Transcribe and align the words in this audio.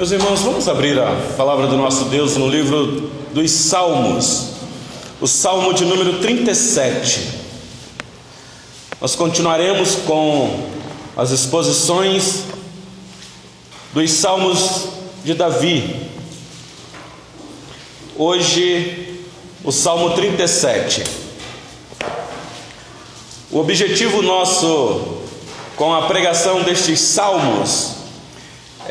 Meus 0.00 0.12
irmãos, 0.12 0.40
vamos 0.40 0.66
abrir 0.66 0.98
a 0.98 1.14
palavra 1.36 1.66
do 1.66 1.76
nosso 1.76 2.06
Deus 2.06 2.34
no 2.34 2.48
livro 2.48 3.10
dos 3.34 3.50
Salmos, 3.50 4.46
o 5.20 5.26
Salmo 5.26 5.74
de 5.74 5.84
número 5.84 6.20
37. 6.20 7.28
Nós 8.98 9.14
continuaremos 9.14 9.96
com 10.06 10.70
as 11.14 11.32
exposições 11.32 12.44
dos 13.92 14.10
Salmos 14.12 14.86
de 15.22 15.34
Davi. 15.34 16.08
Hoje, 18.16 19.20
o 19.62 19.70
Salmo 19.70 20.14
37. 20.14 21.04
O 23.50 23.58
objetivo 23.58 24.22
nosso 24.22 25.18
com 25.76 25.92
a 25.92 26.06
pregação 26.06 26.62
destes 26.62 27.00
salmos 27.00 27.99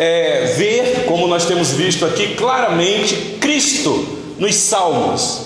é 0.01 0.53
ver, 0.55 1.03
como 1.07 1.27
nós 1.27 1.43
temos 1.45 1.71
visto 1.71 2.05
aqui 2.05 2.33
claramente, 2.35 3.35
Cristo 3.41 4.07
nos 4.39 4.55
salmos, 4.55 5.41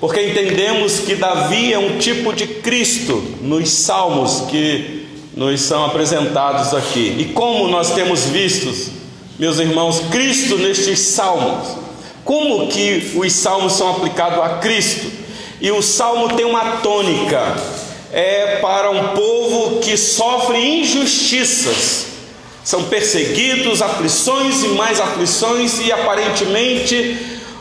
porque 0.00 0.20
entendemos 0.20 0.98
que 0.98 1.14
Davi 1.14 1.72
é 1.72 1.78
um 1.78 1.96
tipo 1.96 2.32
de 2.32 2.48
Cristo 2.48 3.22
nos 3.40 3.70
salmos 3.70 4.40
que 4.50 5.06
nos 5.36 5.60
são 5.60 5.84
apresentados 5.84 6.74
aqui. 6.74 7.14
E 7.16 7.26
como 7.26 7.68
nós 7.68 7.92
temos 7.92 8.24
visto, 8.24 8.74
meus 9.38 9.60
irmãos, 9.60 10.00
Cristo 10.10 10.58
nestes 10.58 10.98
salmos, 10.98 11.68
como 12.24 12.66
que 12.66 13.12
os 13.14 13.32
salmos 13.34 13.74
são 13.74 13.88
aplicados 13.92 14.40
a 14.40 14.58
Cristo? 14.58 15.06
E 15.60 15.70
o 15.70 15.80
salmo 15.80 16.34
tem 16.34 16.44
uma 16.44 16.78
tônica, 16.78 17.40
é 18.12 18.56
para 18.56 18.90
um 18.90 19.14
povo 19.14 19.78
que 19.78 19.96
sofre 19.96 20.58
injustiças 20.58 22.15
são 22.66 22.82
perseguidos, 22.82 23.80
aflições 23.80 24.64
e 24.64 24.68
mais 24.70 25.00
aflições, 25.00 25.78
e 25.78 25.92
aparentemente, 25.92 27.16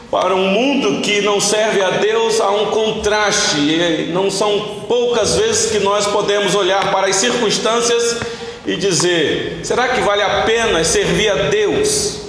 para 0.09 0.33
um 0.33 0.47
mundo 0.47 0.99
que 1.01 1.21
não 1.21 1.39
serve 1.39 1.79
a 1.83 1.91
Deus, 1.91 2.41
há 2.41 2.49
um 2.49 2.71
contraste. 2.71 3.55
E 3.55 4.09
não 4.11 4.31
são 4.31 4.81
poucas 4.87 5.35
vezes 5.35 5.71
que 5.71 5.77
nós 5.77 6.07
podemos 6.07 6.55
olhar 6.55 6.91
para 6.91 7.05
as 7.05 7.17
circunstâncias 7.17 8.17
e 8.65 8.75
dizer: 8.77 9.59
será 9.61 9.89
que 9.89 10.01
vale 10.01 10.23
a 10.23 10.41
pena 10.41 10.83
servir 10.83 11.29
a 11.29 11.49
Deus? 11.49 12.21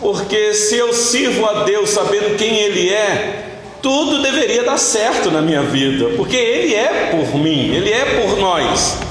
Porque 0.00 0.54
se 0.54 0.74
eu 0.74 0.92
sirvo 0.92 1.46
a 1.46 1.62
Deus 1.62 1.90
sabendo 1.90 2.36
quem 2.36 2.58
Ele 2.58 2.90
é, 2.92 3.44
tudo 3.80 4.20
deveria 4.20 4.64
dar 4.64 4.78
certo 4.78 5.30
na 5.30 5.40
minha 5.40 5.62
vida, 5.62 6.08
porque 6.16 6.36
Ele 6.36 6.74
é 6.74 7.10
por 7.12 7.38
mim, 7.38 7.72
Ele 7.72 7.92
é 7.92 8.20
por 8.20 8.36
nós. 8.36 9.07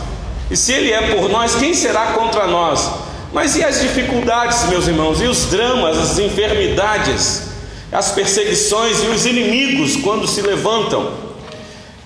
E 0.49 0.55
se 0.55 0.71
Ele 0.71 0.91
é 0.91 1.15
por 1.15 1.29
nós, 1.29 1.55
quem 1.55 1.73
será 1.73 2.13
contra 2.13 2.47
nós? 2.47 2.89
Mas 3.33 3.55
e 3.55 3.63
as 3.63 3.81
dificuldades, 3.81 4.67
meus 4.69 4.87
irmãos, 4.87 5.21
e 5.21 5.25
os 5.25 5.45
dramas, 5.45 5.97
as 5.97 6.19
enfermidades, 6.19 7.43
as 7.91 8.11
perseguições 8.11 9.03
e 9.03 9.07
os 9.07 9.25
inimigos 9.25 9.97
quando 9.97 10.27
se 10.27 10.41
levantam? 10.41 11.11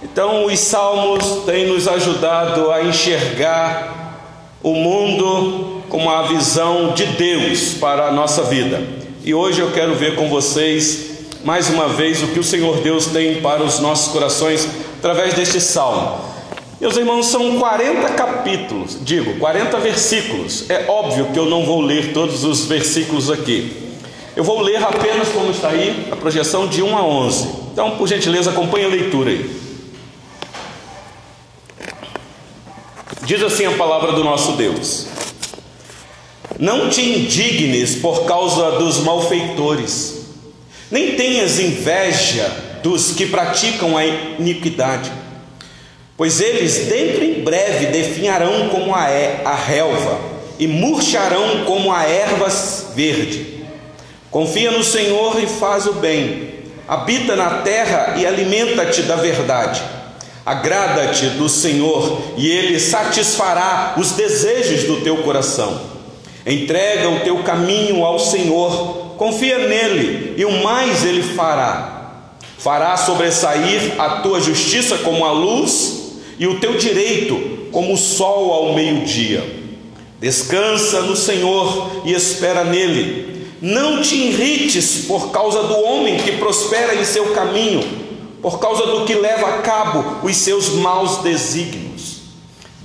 Então, 0.04 0.46
os 0.46 0.60
salmos 0.60 1.46
têm 1.46 1.68
nos 1.68 1.88
ajudado 1.88 2.72
a 2.72 2.84
enxergar 2.84 4.18
o 4.64 4.74
mundo 4.74 5.84
com 5.90 6.10
a 6.10 6.24
visão 6.24 6.94
de 6.94 7.06
Deus 7.06 7.76
para 7.76 8.08
a 8.08 8.12
nossa 8.12 8.44
vida. 8.44 8.82
E 9.24 9.34
hoje 9.34 9.62
eu 9.62 9.72
quero 9.72 9.94
ver 9.94 10.16
com 10.16 10.30
vocês 10.30 11.12
mais 11.44 11.70
uma 11.70 11.88
vez 11.88 12.24
o 12.24 12.28
que 12.28 12.40
o 12.40 12.44
Senhor 12.44 12.78
Deus 12.78 13.08
tem 13.08 13.42
para 13.42 13.64
os 13.64 13.80
nossos 13.80 14.12
corações 14.12 14.68
através 14.98 15.34
deste 15.34 15.60
salmo. 15.60 16.31
Meus 16.82 16.98
irmãos, 16.98 17.28
são 17.28 17.60
40 17.60 18.10
capítulos, 18.14 18.98
digo, 19.02 19.38
40 19.38 19.78
versículos. 19.78 20.68
É 20.68 20.86
óbvio 20.88 21.28
que 21.28 21.38
eu 21.38 21.46
não 21.46 21.64
vou 21.64 21.80
ler 21.80 22.12
todos 22.12 22.44
os 22.44 22.66
versículos 22.66 23.30
aqui. 23.30 23.72
Eu 24.36 24.44
vou 24.44 24.60
ler 24.62 24.84
apenas 24.84 25.30
como 25.30 25.52
está 25.52 25.70
aí, 25.70 26.08
a 26.12 26.16
projeção 26.16 26.68
de 26.68 26.82
1 26.82 26.98
a 26.98 27.06
11. 27.06 27.50
Então, 27.72 27.92
por 27.98 28.08
gentileza, 28.08 28.50
acompanhe 28.50 28.86
a 28.86 28.88
leitura 28.88 29.30
aí. 29.30 29.62
Diz 33.26 33.44
assim 33.44 33.68
a 33.68 33.78
palavra 33.78 34.14
do 34.14 34.24
nosso 34.24 34.54
Deus: 34.54 35.06
Não 36.58 36.90
te 36.90 37.04
indignes 37.04 37.98
por 37.98 38.26
causa 38.26 38.80
dos 38.80 39.02
malfeitores, 39.02 40.26
nem 40.90 41.16
tenhas 41.16 41.60
inveja 41.60 42.80
dos 42.82 43.12
que 43.12 43.28
praticam 43.28 43.96
a 43.96 44.04
iniquidade 44.04 45.21
pois 46.22 46.40
eles 46.40 46.86
dentro 46.86 47.24
em 47.24 47.42
breve 47.42 47.88
definharão 47.88 48.70
como 48.70 48.94
a, 48.94 49.08
a 49.44 49.56
relva 49.56 50.20
e 50.60 50.68
murcharão 50.68 51.66
como 51.66 51.92
a 51.92 52.04
erva 52.04 52.48
verde. 52.94 53.66
Confia 54.30 54.70
no 54.70 54.84
Senhor 54.84 55.42
e 55.42 55.48
faz 55.48 55.88
o 55.88 55.94
bem, 55.94 56.60
habita 56.88 57.36
na 57.36 57.62
terra 57.62 58.18
e 58.20 58.28
alimenta-te 58.28 59.02
da 59.02 59.16
verdade. 59.16 59.82
Agrada-te 60.46 61.26
do 61.26 61.50
Senhor 61.50 62.22
e 62.38 62.52
Ele 62.52 62.80
satisfará 62.80 63.96
os 63.98 64.12
desejos 64.12 64.84
do 64.84 65.02
teu 65.02 65.24
coração. 65.24 65.82
Entrega 66.46 67.10
o 67.10 67.22
teu 67.22 67.42
caminho 67.42 68.06
ao 68.06 68.20
Senhor, 68.20 69.16
confia 69.18 69.58
nele 69.58 70.36
e 70.38 70.46
o 70.46 70.64
mais 70.64 71.04
Ele 71.04 71.24
fará. 71.24 72.20
Fará 72.60 72.96
sobressair 72.96 74.00
a 74.00 74.18
tua 74.18 74.40
justiça 74.40 75.00
como 75.00 75.26
a 75.26 75.32
luz 75.32 76.01
e 76.42 76.48
o 76.48 76.60
teu 76.60 76.76
direito 76.76 77.70
como 77.72 77.94
o 77.94 77.98
sol 77.98 78.52
ao 78.52 78.74
meio-dia. 78.74 79.62
Descansa 80.20 81.02
no 81.02 81.16
Senhor 81.16 82.02
e 82.04 82.14
espera 82.14 82.64
nele. 82.64 83.46
Não 83.62 84.02
te 84.02 84.16
irrites 84.16 85.06
por 85.06 85.30
causa 85.30 85.62
do 85.62 85.80
homem 85.84 86.18
que 86.18 86.32
prospera 86.38 86.96
em 86.96 87.06
seu 87.06 87.32
caminho, 87.34 87.84
por 88.42 88.58
causa 88.58 88.88
do 88.88 89.06
que 89.06 89.14
leva 89.14 89.50
a 89.50 89.58
cabo 89.60 90.26
os 90.26 90.36
seus 90.36 90.70
maus 90.70 91.20
desígnios. 91.20 92.22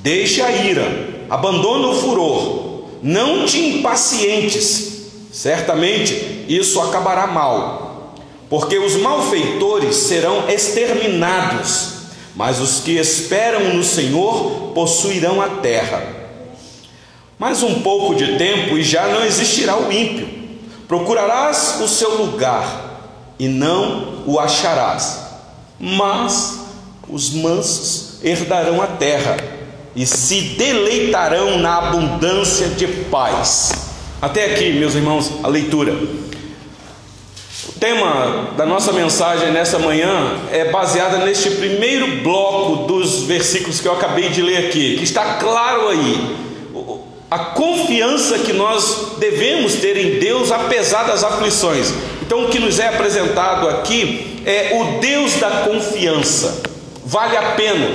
Deixa 0.03 0.45
a 0.45 0.53
ira, 0.53 1.25
abandona 1.31 1.89
o 1.89 1.95
furor, 1.95 2.85
não 3.03 3.47
te 3.47 3.59
impacientes, 3.59 5.07
certamente 5.33 6.45
isso 6.47 6.79
acabará 6.79 7.27
mal, 7.27 8.15
porque 8.51 8.77
os 8.77 8.97
malfeitores 8.97 9.97
serão 9.97 10.47
exterminados 10.47 11.96
mas 12.37 12.61
os 12.61 12.81
que 12.81 12.93
esperam 12.93 13.75
no 13.75 13.83
Senhor 13.83 14.73
possuirão 14.75 15.41
a 15.41 15.49
terra. 15.49 16.07
Mais 17.39 17.63
um 17.63 17.81
pouco 17.81 18.15
de 18.15 18.37
tempo 18.37 18.77
e 18.77 18.83
já 18.83 19.09
não 19.09 19.25
existirá 19.25 19.77
o 19.79 19.91
ímpio. 19.91 20.29
Procurarás 20.87 21.79
o 21.81 21.89
seu 21.89 22.15
lugar 22.23 23.35
e 23.39 23.49
não 23.49 24.23
o 24.27 24.39
acharás. 24.39 25.23
Mas 25.81 26.61
os 27.09 27.31
mansos 27.31 28.23
herdarão 28.23 28.83
a 28.83 28.87
terra 28.87 29.37
e 29.95 30.07
se 30.07 30.41
deleitarão 30.59 31.59
na 31.59 31.79
abundância 31.79 32.69
de 32.69 32.87
paz. 32.87 33.73
Até 34.21 34.53
aqui, 34.53 34.73
meus 34.73 34.95
irmãos, 34.95 35.33
a 35.43 35.49
leitura. 35.49 35.95
Tema 37.79 38.53
da 38.57 38.65
nossa 38.65 38.91
mensagem 38.91 39.53
nessa 39.53 39.79
manhã 39.79 40.39
é 40.51 40.65
baseada 40.71 41.19
neste 41.19 41.51
primeiro 41.51 42.23
bloco 42.23 42.87
dos 42.87 43.25
versículos 43.25 43.81
que 43.81 43.87
eu 43.87 43.93
acabei 43.93 44.31
de 44.31 44.41
ler 44.41 44.67
aqui, 44.67 44.97
que 44.97 45.05
está 45.05 45.35
claro 45.35 45.89
aí. 45.89 46.37
A 47.31 47.39
confiança 47.39 48.39
que 48.39 48.55
nós 48.55 49.17
devemos 49.19 49.75
ter 49.75 49.95
em 49.99 50.19
Deus 50.19 50.51
apesar 50.51 51.03
das 51.03 51.23
aflições. 51.23 51.93
Então, 52.23 52.45
o 52.47 52.49
que 52.49 52.59
nos 52.59 52.79
é 52.79 52.89
apresentado 52.89 53.69
aqui 53.69 54.41
é 54.47 54.81
o 54.81 54.99
Deus 54.99 55.35
da 55.35 55.51
confiança. 55.51 56.63
Vale 57.05 57.37
a 57.37 57.51
pena, 57.57 57.91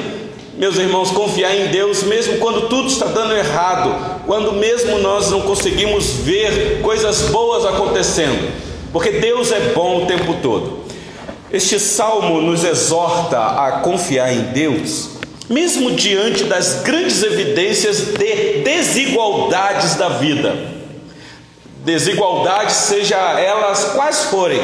meus 0.57 0.77
irmãos, 0.77 1.09
confiar 1.09 1.55
em 1.55 1.67
Deus, 1.69 2.03
mesmo 2.03 2.37
quando 2.37 2.69
tudo 2.69 2.87
está 2.87 3.07
dando 3.07 3.33
errado, 3.33 4.21
quando 4.27 4.53
mesmo 4.53 4.99
nós 4.99 5.31
não 5.31 5.41
conseguimos 5.41 6.17
ver 6.17 6.81
coisas 6.83 7.29
boas 7.29 7.65
acontecendo 7.65 8.70
porque 8.91 9.11
Deus 9.11 9.51
é 9.51 9.71
bom 9.73 10.03
o 10.03 10.05
tempo 10.05 10.35
todo. 10.41 10.81
Este 11.51 11.79
salmo 11.79 12.41
nos 12.41 12.63
exorta 12.63 13.37
a 13.37 13.79
confiar 13.81 14.33
em 14.33 14.41
Deus, 14.53 15.09
mesmo 15.49 15.91
diante 15.91 16.45
das 16.45 16.81
grandes 16.81 17.23
evidências 17.23 18.13
de 18.13 18.61
desigualdades 18.63 19.95
da 19.95 20.09
vida. 20.09 20.55
Desigualdades, 21.83 22.75
seja 22.75 23.17
elas 23.17 23.85
quais 23.95 24.25
forem, 24.25 24.61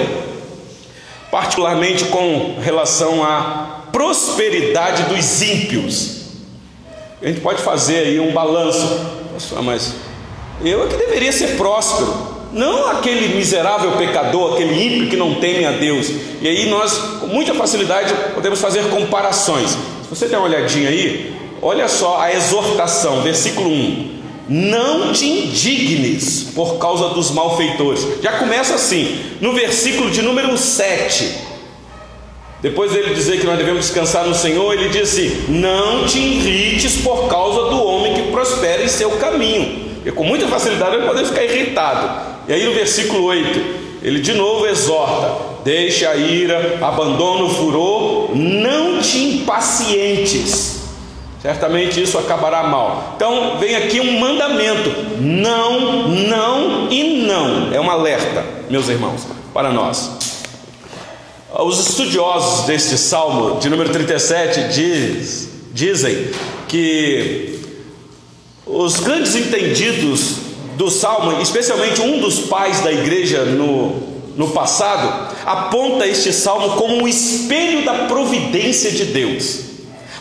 particularmente 1.31 2.05
com 2.05 2.57
relação 2.61 3.23
à 3.23 3.87
prosperidade 3.91 5.03
dos 5.13 5.41
ímpios. 5.41 6.17
A 7.21 7.27
gente 7.27 7.41
pode 7.41 7.61
fazer 7.61 7.99
aí 7.99 8.19
um 8.19 8.31
balanço, 8.31 9.05
mas 9.63 9.93
eu 10.63 10.85
é 10.85 10.87
que 10.87 10.95
deveria 10.95 11.31
ser 11.31 11.57
próspero 11.57 12.36
não 12.57 12.87
aquele 12.87 13.35
miserável 13.35 13.93
pecador, 13.93 14.53
aquele 14.53 14.73
ímpio 14.73 15.09
que 15.09 15.15
não 15.15 15.35
teme 15.35 15.65
a 15.65 15.71
Deus. 15.71 16.09
E 16.41 16.47
aí 16.47 16.69
nós, 16.69 16.97
com 17.19 17.27
muita 17.27 17.53
facilidade, 17.53 18.13
podemos 18.33 18.59
fazer 18.59 18.83
comparações. 18.89 19.71
Se 19.71 20.09
você 20.09 20.27
der 20.27 20.37
uma 20.37 20.47
olhadinha 20.47 20.89
aí, 20.89 21.33
olha 21.61 21.87
só 21.87 22.19
a 22.19 22.33
exortação, 22.33 23.21
versículo 23.21 23.69
1: 23.69 24.17
não 24.49 25.11
te 25.11 25.25
indignes 25.25 26.51
por 26.55 26.77
causa 26.77 27.09
dos 27.09 27.31
malfeitores. 27.31 28.07
Já 28.21 28.33
começa 28.33 28.75
assim, 28.75 29.19
no 29.41 29.53
versículo 29.53 30.09
de 30.09 30.21
número 30.21 30.57
7. 30.57 31.47
Depois 32.61 32.91
dele 32.91 33.13
dizer 33.13 33.39
que 33.39 33.45
nós 33.45 33.57
devemos 33.57 33.81
descansar 33.81 34.25
no 34.25 34.33
Senhor, 34.33 34.73
ele 34.73 34.89
diz 34.89 35.09
assim: 35.09 35.45
Não 35.49 36.05
te 36.05 36.17
irrites 36.17 37.01
por 37.01 37.27
causa 37.27 37.69
do 37.69 37.83
homem 37.83 38.13
que 38.15 38.31
prospera 38.31 38.83
em 38.83 38.87
seu 38.87 39.11
caminho. 39.11 39.85
Porque 39.95 40.11
com 40.11 40.23
muita 40.23 40.47
facilidade 40.47 40.95
ele 40.95 41.05
pode 41.05 41.25
ficar 41.25 41.43
irritado. 41.43 42.36
E 42.47 42.53
aí 42.53 42.65
no 42.65 42.73
versículo 42.73 43.23
8, 43.25 43.77
ele 44.01 44.19
de 44.19 44.33
novo 44.33 44.65
exorta: 44.65 45.57
Deixa 45.63 46.09
a 46.09 46.15
ira, 46.15 46.77
abandona 46.81 47.43
o 47.43 47.49
furor, 47.49 48.35
não 48.35 49.01
te 49.01 49.17
impacientes. 49.17 50.77
Certamente 51.41 52.01
isso 52.01 52.17
acabará 52.17 52.63
mal. 52.63 53.13
Então 53.15 53.57
vem 53.59 53.75
aqui 53.75 53.99
um 53.99 54.19
mandamento: 54.19 54.89
não, 55.19 56.07
não 56.07 56.87
e 56.89 57.25
não. 57.25 57.73
É 57.73 57.81
um 57.81 57.89
alerta, 57.89 58.45
meus 58.69 58.87
irmãos, 58.87 59.27
para 59.53 59.71
nós. 59.71 60.11
Os 61.59 61.89
estudiosos 61.89 62.65
deste 62.65 62.97
salmo 62.97 63.59
de 63.59 63.69
número 63.69 63.89
37 63.89 64.73
diz, 64.73 65.49
dizem 65.73 66.29
que 66.67 67.59
os 68.65 68.99
grandes 68.99 69.35
entendidos 69.35 70.46
do 70.77 70.91
salmo, 70.91 71.41
especialmente 71.41 71.99
um 72.01 72.19
dos 72.19 72.41
pais 72.41 72.81
da 72.81 72.91
igreja 72.91 73.43
no, 73.43 73.95
no 74.37 74.49
passado, 74.51 75.35
aponta 75.43 76.07
este 76.07 76.31
salmo 76.31 76.77
como 76.77 77.01
um 77.01 77.07
espelho 77.07 77.83
da 77.83 78.05
providência 78.05 78.91
de 78.91 79.05
Deus. 79.05 79.65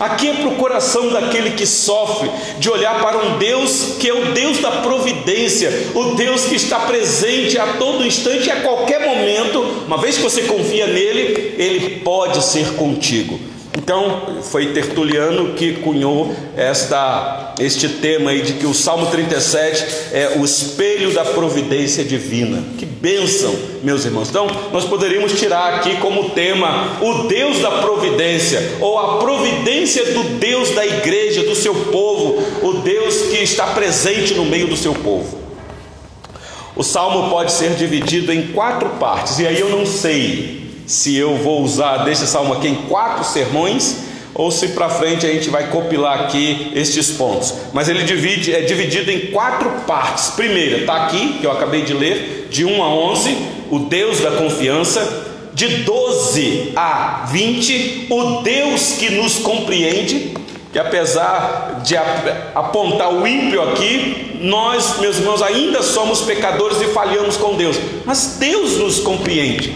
Aqui 0.01 0.29
é 0.29 0.35
para 0.35 0.49
o 0.49 0.57
coração 0.57 1.11
daquele 1.11 1.51
que 1.53 1.67
sofre, 1.67 2.31
de 2.59 2.71
olhar 2.71 3.01
para 3.01 3.19
um 3.19 3.39
Deus 3.39 3.97
que 3.99 4.09
é 4.09 4.15
o 4.15 4.33
Deus 4.33 4.59
da 4.59 4.71
providência, 4.71 5.71
o 5.95 6.15
Deus 6.15 6.47
que 6.47 6.55
está 6.55 6.81
presente 6.81 7.59
a 7.59 7.75
todo 7.75 8.07
instante 8.07 8.49
e 8.49 8.51
a 8.51 8.61
qualquer 8.61 9.07
momento, 9.07 9.61
uma 9.87 9.99
vez 9.99 10.17
que 10.17 10.23
você 10.23 10.43
confia 10.43 10.87
nele, 10.87 11.55
ele 11.59 12.01
pode 12.01 12.43
ser 12.43 12.75
contigo. 12.75 13.56
Então, 13.77 14.39
foi 14.43 14.73
Tertuliano 14.73 15.53
que 15.53 15.75
cunhou 15.75 16.35
esta, 16.57 17.55
este 17.59 17.89
tema 17.91 18.31
aí 18.31 18.41
de 18.41 18.55
que 18.55 18.67
o 18.67 18.73
Salmo 18.73 19.07
37 19.07 19.85
é 20.13 20.39
o 20.39 20.45
espelho 20.45 21.13
da 21.13 21.27
providência 21.27 22.03
divina. 22.03 22.65
Que 22.79 22.87
bênção, 22.87 23.55
meus 23.83 24.07
irmãos. 24.07 24.31
Então, 24.31 24.47
nós 24.73 24.87
poderíamos 24.87 25.39
tirar 25.39 25.75
aqui 25.75 25.97
como 25.99 26.31
tema 26.31 26.97
o 27.03 27.29
Deus 27.29 27.59
da 27.59 27.71
providência, 27.83 28.79
ou 28.81 28.99
a 28.99 29.19
providência 29.19 30.07
do 30.15 30.23
Deus 30.39 30.71
da 30.71 30.87
igreja, 30.87 31.43
do 31.43 31.55
seu 31.55 31.75
povo, 31.75 32.43
o 32.63 32.73
Deus 32.81 33.27
que 33.31 33.37
está 33.37 33.67
presente 33.67 34.33
no 34.33 34.47
meio 34.47 34.69
do 34.69 34.77
seu 34.77 34.95
povo. 34.95 35.39
O 36.75 36.83
salmo 36.83 37.29
pode 37.29 37.53
ser 37.53 37.75
dividido 37.75 38.33
em 38.33 38.49
quatro 38.49 38.89
partes, 38.99 39.39
e 39.39 39.47
aí 39.47 39.61
eu 39.61 39.69
não 39.69 39.85
sei 39.85 40.66
se 40.87 41.17
eu 41.17 41.37
vou 41.37 41.63
usar 41.63 41.99
desse 41.99 42.27
salmo 42.27 42.55
aqui 42.55 42.69
em 42.69 42.75
quatro 42.89 43.25
sermões 43.25 44.07
ou 44.39 44.51
se 44.51 44.69
para 44.69 44.89
frente 44.91 45.27
a 45.27 45.33
gente 45.33 45.49
vai 45.49 45.69
compilar 45.71 46.21
aqui 46.21 46.71
estes 46.75 47.11
pontos. 47.13 47.55
Mas 47.73 47.89
ele 47.89 48.05
divide, 48.05 48.55
é 48.55 48.61
dividido 48.61 49.11
em 49.11 49.33
quatro 49.33 49.71
partes. 49.87 50.29
Primeira, 50.31 50.79
está 50.79 51.07
aqui, 51.07 51.39
que 51.41 51.47
eu 51.47 51.51
acabei 51.51 51.83
de 51.83 51.95
ler, 51.95 52.47
de 52.51 52.65
1 52.65 52.83
a 52.83 52.89
11, 52.89 53.37
o 53.71 53.79
Deus 53.81 54.21
da 54.21 54.33
confiança. 54.33 55.35
De 55.55 55.85
12 55.85 56.73
a 56.77 57.25
20, 57.33 58.09
o 58.11 58.43
Deus 58.43 58.97
que 58.99 59.09
nos 59.09 59.39
compreende, 59.39 60.35
que 60.71 60.79
apesar 60.79 61.81
de 61.83 61.97
apontar 62.55 63.11
o 63.11 63.27
ímpio 63.27 63.63
aqui, 63.63 64.37
nós, 64.43 64.99
meus 65.01 65.17
irmãos, 65.17 65.41
ainda 65.41 65.83
somos 65.83 66.21
pecadores 66.21 66.79
e 66.83 66.89
falhamos 66.89 67.39
com 67.39 67.55
Deus, 67.55 67.79
mas 68.05 68.37
Deus 68.39 68.77
nos 68.77 69.01
compreende. 69.01 69.75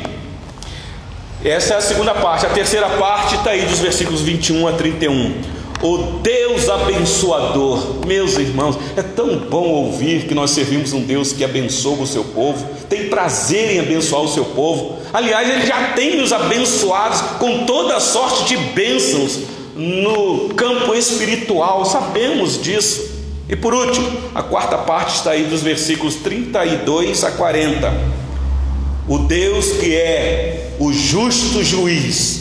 Essa 1.45 1.75
é 1.75 1.77
a 1.79 1.81
segunda 1.81 2.15
parte. 2.15 2.45
A 2.45 2.51
terceira 2.51 2.87
parte 2.91 3.35
está 3.35 3.51
aí 3.51 3.63
dos 3.63 3.79
versículos 3.79 4.21
21 4.21 4.69
a 4.69 4.73
31. 4.73 5.61
O 5.83 5.97
Deus 6.23 6.69
abençoador, 6.69 8.07
meus 8.07 8.37
irmãos, 8.37 8.77
é 8.95 9.03
tão 9.03 9.39
bom 9.39 9.67
ouvir 9.67 10.27
que 10.27 10.35
nós 10.35 10.51
servimos 10.51 10.93
um 10.93 11.01
Deus 11.01 11.33
que 11.33 11.43
abençoa 11.43 12.03
o 12.03 12.07
seu 12.07 12.23
povo, 12.23 12.69
tem 12.87 13.09
prazer 13.09 13.71
em 13.71 13.81
abençoar 13.81 14.21
o 14.21 14.29
seu 14.29 14.45
povo. 14.45 14.99
Aliás, 15.11 15.49
Ele 15.49 15.65
já 15.65 15.93
tem 15.95 16.19
nos 16.19 16.35
abençoados 16.35 17.23
com 17.39 17.65
toda 17.65 17.99
sorte 17.99 18.45
de 18.45 18.59
bênçãos 18.75 19.39
no 19.75 20.51
campo 20.51 20.95
espiritual, 20.95 21.87
sabemos 21.87 22.61
disso. 22.61 23.09
E 23.49 23.57
por 23.57 23.73
último, 23.73 24.07
a 24.35 24.43
quarta 24.43 24.77
parte 24.77 25.17
está 25.17 25.31
aí 25.31 25.45
dos 25.45 25.63
versículos 25.63 26.17
32 26.17 27.25
a 27.25 27.31
40. 27.31 28.21
O 29.09 29.19
Deus 29.19 29.73
que 29.73 29.95
é 29.95 30.71
o 30.79 30.93
justo 30.93 31.63
juiz, 31.65 32.41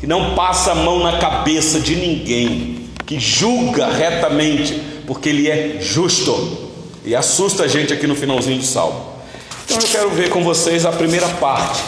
que 0.00 0.06
não 0.06 0.34
passa 0.34 0.72
a 0.72 0.74
mão 0.74 1.02
na 1.02 1.18
cabeça 1.18 1.80
de 1.80 1.96
ninguém, 1.96 2.88
que 3.04 3.18
julga 3.18 3.92
retamente, 3.92 4.80
porque 5.06 5.28
ele 5.28 5.48
é 5.48 5.78
justo. 5.80 6.68
E 7.04 7.14
assusta 7.14 7.64
a 7.64 7.68
gente 7.68 7.92
aqui 7.92 8.06
no 8.06 8.14
finalzinho 8.14 8.58
do 8.58 8.64
salmo. 8.64 9.18
Então 9.64 9.78
eu 9.78 9.88
quero 9.88 10.10
ver 10.10 10.30
com 10.30 10.42
vocês 10.42 10.86
a 10.86 10.92
primeira 10.92 11.28
parte, 11.28 11.82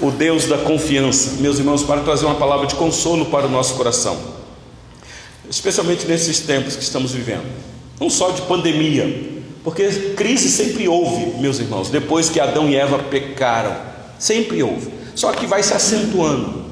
o 0.00 0.10
Deus 0.10 0.46
da 0.46 0.58
confiança, 0.58 1.32
meus 1.40 1.58
irmãos, 1.58 1.82
para 1.82 2.00
trazer 2.00 2.24
uma 2.24 2.36
palavra 2.36 2.66
de 2.66 2.74
consolo 2.74 3.26
para 3.26 3.46
o 3.46 3.50
nosso 3.50 3.74
coração, 3.74 4.16
especialmente 5.50 6.06
nesses 6.06 6.40
tempos 6.40 6.76
que 6.76 6.82
estamos 6.82 7.12
vivendo, 7.12 7.44
não 8.00 8.08
só 8.08 8.30
de 8.30 8.42
pandemia, 8.42 9.39
porque 9.62 10.14
crise 10.16 10.48
sempre 10.48 10.88
houve, 10.88 11.38
meus 11.38 11.58
irmãos, 11.58 11.90
depois 11.90 12.30
que 12.30 12.40
Adão 12.40 12.68
e 12.68 12.76
Eva 12.76 12.98
pecaram. 12.98 13.74
Sempre 14.18 14.62
houve. 14.62 14.90
Só 15.14 15.32
que 15.32 15.46
vai 15.46 15.62
se 15.62 15.74
acentuando. 15.74 16.64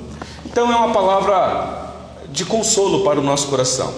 Então 0.46 0.72
é 0.72 0.76
uma 0.76 0.92
palavra 0.92 1.92
de 2.30 2.44
consolo 2.44 3.04
para 3.04 3.20
o 3.20 3.22
nosso 3.22 3.48
coração. 3.48 3.92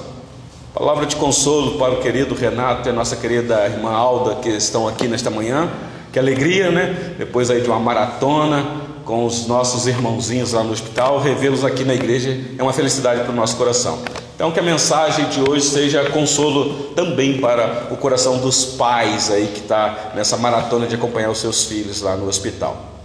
Palavra 0.74 1.06
de 1.06 1.16
consolo 1.16 1.78
para 1.78 1.92
o 1.92 2.00
querido 2.00 2.34
Renato 2.34 2.88
e 2.88 2.90
a 2.90 2.92
nossa 2.92 3.16
querida 3.16 3.66
irmã 3.66 3.90
Alda 3.92 4.36
que 4.36 4.48
estão 4.48 4.88
aqui 4.88 5.06
nesta 5.06 5.30
manhã. 5.30 5.68
Que 6.12 6.18
alegria, 6.18 6.70
né? 6.70 7.14
Depois 7.18 7.50
aí 7.50 7.60
de 7.60 7.68
uma 7.68 7.78
maratona 7.78 8.88
com 9.04 9.24
os 9.24 9.46
nossos 9.46 9.86
irmãozinhos 9.86 10.52
lá 10.52 10.62
no 10.62 10.72
hospital, 10.72 11.18
revê-los 11.18 11.64
aqui 11.64 11.84
na 11.84 11.94
igreja 11.94 12.40
é 12.56 12.62
uma 12.62 12.72
felicidade 12.72 13.22
para 13.22 13.32
o 13.32 13.34
nosso 13.34 13.56
coração. 13.56 13.98
Então 14.40 14.50
que 14.50 14.58
a 14.58 14.62
mensagem 14.62 15.28
de 15.28 15.38
hoje 15.38 15.66
seja 15.66 16.02
consolo 16.08 16.94
também 16.96 17.36
para 17.42 17.88
o 17.90 17.96
coração 17.98 18.38
dos 18.38 18.64
pais 18.64 19.30
aí 19.30 19.48
que 19.48 19.60
está 19.60 20.12
nessa 20.14 20.38
maratona 20.38 20.86
de 20.86 20.94
acompanhar 20.94 21.28
os 21.28 21.36
seus 21.36 21.64
filhos 21.64 22.00
lá 22.00 22.16
no 22.16 22.26
hospital. 22.26 23.02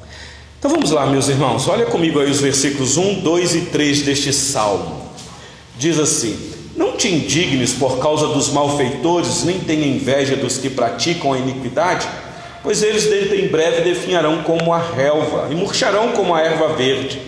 Então 0.58 0.72
vamos 0.72 0.92
lá, 0.92 1.06
meus 1.08 1.28
irmãos, 1.28 1.68
olha 1.68 1.88
comigo 1.88 2.22
aí 2.22 2.32
os 2.32 2.40
versículos 2.40 2.96
1, 2.96 3.20
2 3.20 3.54
e 3.54 3.62
3 3.64 4.04
deste 4.04 4.32
salmo. 4.32 5.10
Diz 5.78 6.00
assim: 6.00 6.40
Não 6.74 6.94
te 6.94 7.10
indignes 7.10 7.74
por 7.74 8.00
causa 8.00 8.28
dos 8.28 8.48
malfeitores, 8.48 9.44
nem 9.44 9.60
tenha 9.60 9.86
inveja 9.86 10.38
dos 10.38 10.58
que 10.58 10.70
praticam 10.70 11.34
a 11.34 11.38
iniquidade, 11.38 12.08
pois 12.64 12.82
eles 12.82 13.08
dentro 13.08 13.36
em 13.36 13.50
breve 13.50 13.82
definharão 13.82 14.42
como 14.44 14.72
a 14.72 14.80
relva 14.80 15.50
e 15.52 15.56
murcharão 15.56 16.14
como 16.14 16.34
a 16.34 16.40
erva 16.40 16.70
verde. 16.70 17.22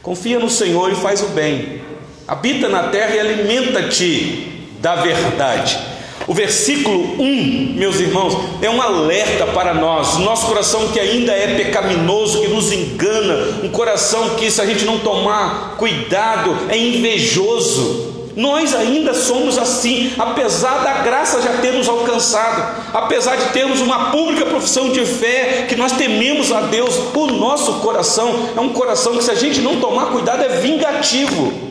Confia 0.00 0.38
no 0.38 0.48
Senhor 0.48 0.92
e 0.92 0.94
faz 0.94 1.20
o 1.20 1.30
bem, 1.30 1.89
habita 2.26 2.68
na 2.68 2.84
terra 2.84 3.14
e 3.16 3.20
alimenta-te 3.20 4.68
da 4.80 4.96
verdade. 4.96 5.78
O 6.26 6.34
versículo 6.34 7.20
1, 7.20 7.74
meus 7.74 7.98
irmãos, 7.98 8.36
é 8.62 8.70
um 8.70 8.80
alerta 8.80 9.46
para 9.46 9.74
nós, 9.74 10.18
nosso 10.18 10.46
coração 10.46 10.88
que 10.88 11.00
ainda 11.00 11.32
é 11.32 11.56
pecaminoso, 11.56 12.42
que 12.42 12.48
nos 12.48 12.70
engana, 12.70 13.62
um 13.64 13.68
coração 13.68 14.36
que, 14.36 14.50
se 14.50 14.60
a 14.60 14.66
gente 14.66 14.84
não 14.84 15.00
tomar 15.00 15.74
cuidado, 15.76 16.56
é 16.68 16.78
invejoso. 16.78 18.10
Nós 18.36 18.74
ainda 18.74 19.12
somos 19.12 19.58
assim, 19.58 20.12
apesar 20.16 20.84
da 20.84 21.02
graça 21.02 21.42
já 21.42 21.54
ter 21.54 21.72
nos 21.72 21.88
alcançado, 21.88 22.76
apesar 22.94 23.36
de 23.36 23.46
termos 23.46 23.80
uma 23.80 24.10
pública 24.10 24.46
profissão 24.46 24.90
de 24.90 25.04
fé, 25.04 25.66
que 25.68 25.74
nós 25.74 25.92
tememos 25.92 26.52
a 26.52 26.60
Deus, 26.60 26.94
o 27.12 27.26
nosso 27.26 27.80
coração 27.80 28.50
é 28.56 28.60
um 28.60 28.68
coração 28.68 29.16
que, 29.16 29.24
se 29.24 29.30
a 29.32 29.34
gente 29.34 29.60
não 29.60 29.80
tomar 29.80 30.06
cuidado, 30.06 30.44
é 30.44 30.60
vingativo. 30.60 31.69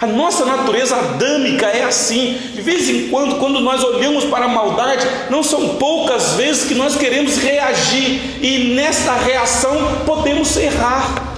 A 0.00 0.06
nossa 0.06 0.44
natureza 0.44 0.94
adâmica 0.96 1.66
é 1.66 1.82
assim. 1.82 2.38
De 2.54 2.62
vez 2.62 2.88
em 2.88 3.08
quando, 3.08 3.36
quando 3.36 3.58
nós 3.58 3.82
olhamos 3.82 4.24
para 4.24 4.44
a 4.44 4.48
maldade, 4.48 5.06
não 5.28 5.42
são 5.42 5.76
poucas 5.76 6.34
vezes 6.34 6.66
que 6.66 6.74
nós 6.74 6.96
queremos 6.96 7.36
reagir 7.38 8.38
e 8.40 8.74
nesta 8.74 9.14
reação 9.14 10.02
podemos 10.06 10.56
errar. 10.56 11.28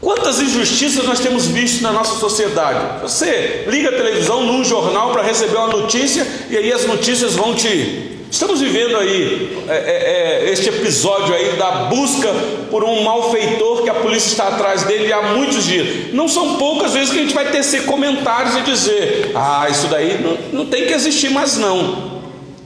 Quantas 0.00 0.38
injustiças 0.38 1.04
nós 1.04 1.18
temos 1.18 1.46
visto 1.46 1.82
na 1.82 1.90
nossa 1.90 2.20
sociedade? 2.20 3.00
Você 3.02 3.64
liga 3.66 3.88
a 3.88 3.92
televisão 3.92 4.44
num 4.44 4.62
jornal 4.62 5.10
para 5.10 5.22
receber 5.22 5.56
uma 5.56 5.68
notícia 5.68 6.24
e 6.48 6.56
aí 6.56 6.72
as 6.72 6.86
notícias 6.86 7.34
vão 7.34 7.54
te 7.54 8.13
Estamos 8.34 8.60
vivendo 8.60 8.96
aí 8.96 9.62
é, 9.68 9.74
é, 9.76 10.48
é, 10.48 10.50
este 10.50 10.68
episódio 10.68 11.32
aí 11.32 11.52
da 11.52 11.84
busca 11.84 12.34
por 12.68 12.82
um 12.82 13.04
malfeitor 13.04 13.84
que 13.84 13.90
a 13.90 13.94
polícia 13.94 14.26
está 14.26 14.48
atrás 14.48 14.82
dele 14.82 15.12
há 15.12 15.22
muitos 15.22 15.64
dias. 15.64 16.12
Não 16.12 16.26
são 16.26 16.56
poucas 16.56 16.94
vezes 16.94 17.12
que 17.12 17.20
a 17.20 17.22
gente 17.22 17.32
vai 17.32 17.52
tecer 17.52 17.84
comentários 17.84 18.56
e 18.56 18.62
dizer: 18.62 19.30
ah, 19.36 19.68
isso 19.70 19.86
daí 19.86 20.20
não, 20.20 20.64
não 20.64 20.66
tem 20.66 20.84
que 20.84 20.92
existir 20.92 21.30
mais 21.30 21.58
não. 21.58 22.22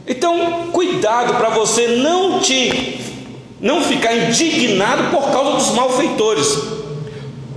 Então, 0.06 0.68
cuidado 0.72 1.34
para 1.34 1.50
você 1.50 1.86
não 1.86 2.40
te 2.40 2.98
não 3.60 3.84
ficar 3.84 4.16
indignado 4.16 5.10
por 5.10 5.30
causa 5.30 5.58
dos 5.58 5.76
malfeitores. 5.76 6.60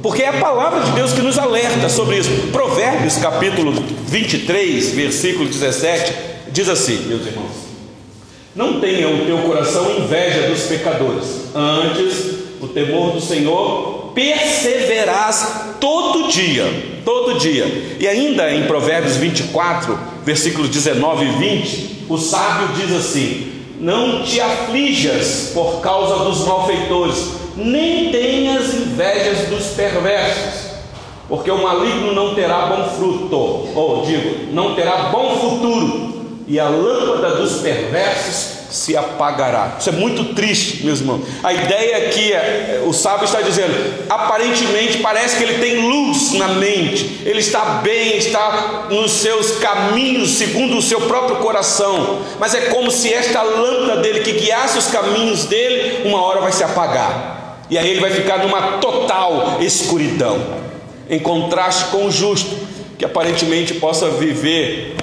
Porque 0.04 0.22
é 0.22 0.28
a 0.28 0.34
palavra 0.34 0.82
de 0.82 0.92
Deus 0.92 1.14
que 1.14 1.22
nos 1.22 1.38
alerta 1.38 1.88
sobre 1.88 2.18
isso. 2.18 2.30
Provérbios 2.52 3.16
capítulo 3.16 3.72
23, 4.06 4.90
versículo 4.90 5.48
17, 5.48 6.14
diz 6.52 6.68
assim, 6.68 7.06
meus 7.08 7.26
irmãos: 7.26 7.71
Não 8.56 8.80
tenha 8.80 9.08
o 9.08 9.26
teu 9.26 9.38
coração 9.40 9.98
inveja 9.98 10.50
dos 10.50 10.64
pecadores, 10.64 11.56
antes 11.56 12.42
o 12.62 12.68
temor 12.68 13.12
do 13.12 13.22
Senhor 13.22 14.12
perseverarás 14.14 15.76
todo 15.80 16.28
dia, 16.28 16.66
todo 17.06 17.40
dia. 17.40 17.66
E 18.00 18.08
ainda 18.08 18.54
em 18.54 18.64
Provérbios 18.64 19.16
24, 19.16 19.98
versículos 20.26 20.70
19 20.70 21.26
e 21.26 21.30
20, 21.30 22.06
o 22.10 22.18
sábio 22.18 22.70
diz 22.76 22.94
assim: 22.94 23.52
Não 23.80 24.24
te 24.24 24.42
aflijas 24.42 25.52
por 25.54 25.80
causa 25.80 26.26
dos 26.26 26.46
malfeitores 26.46 27.42
nem 27.56 28.12
tenhas 28.12 28.74
invejas 28.74 29.48
dos 29.50 29.68
perversos, 29.76 30.72
porque 31.28 31.52
o 31.52 31.62
maligno 31.62 32.14
não 32.14 32.34
terá 32.34 32.68
bom 32.68 32.90
fruto, 32.96 33.36
ou 33.36 34.04
digo, 34.06 34.54
não 34.54 34.76
terá 34.76 35.10
bom 35.10 35.38
futuro, 35.38 36.11
e 36.52 36.60
a 36.60 36.68
lâmpada 36.68 37.38
dos 37.38 37.62
perversos 37.62 38.60
se 38.70 38.98
apagará. 38.98 39.78
Isso 39.80 39.88
é 39.88 39.94
muito 39.94 40.34
triste, 40.34 40.86
meus 40.86 41.00
irmãos. 41.00 41.22
A 41.42 41.54
ideia 41.54 42.10
aqui 42.10 42.34
é, 42.34 42.84
o 42.86 42.92
sábio 42.92 43.24
está 43.24 43.42
dizendo, 43.42 43.74
aparentemente 44.10 44.98
parece 44.98 45.38
que 45.38 45.44
ele 45.44 45.60
tem 45.60 45.78
luz 45.78 46.34
na 46.34 46.50
mente, 46.50 47.22
ele 47.26 47.40
está 47.40 47.80
bem, 47.82 48.18
está 48.18 48.88
nos 48.90 49.12
seus 49.12 49.60
caminhos, 49.60 50.32
segundo 50.32 50.78
o 50.78 50.82
seu 50.82 51.00
próprio 51.00 51.38
coração, 51.38 52.20
mas 52.38 52.54
é 52.54 52.66
como 52.66 52.92
se 52.92 53.14
esta 53.14 53.42
lâmpada 53.42 54.02
dele 54.02 54.20
que 54.20 54.34
guiasse 54.34 54.78
os 54.78 54.88
caminhos 54.88 55.46
dele, 55.46 56.02
uma 56.04 56.22
hora 56.22 56.42
vai 56.42 56.52
se 56.52 56.66
apagar. 56.66 57.62
E 57.70 57.78
aí 57.78 57.90
ele 57.90 58.02
vai 58.02 58.12
ficar 58.12 58.40
numa 58.40 58.80
total 58.80 59.56
escuridão, 59.62 60.38
em 61.10 61.20
contraste 61.20 61.86
com 61.86 62.08
o 62.08 62.12
justo, 62.12 62.58
que 62.98 63.06
aparentemente 63.06 63.76
possa 63.76 64.10
viver 64.10 64.98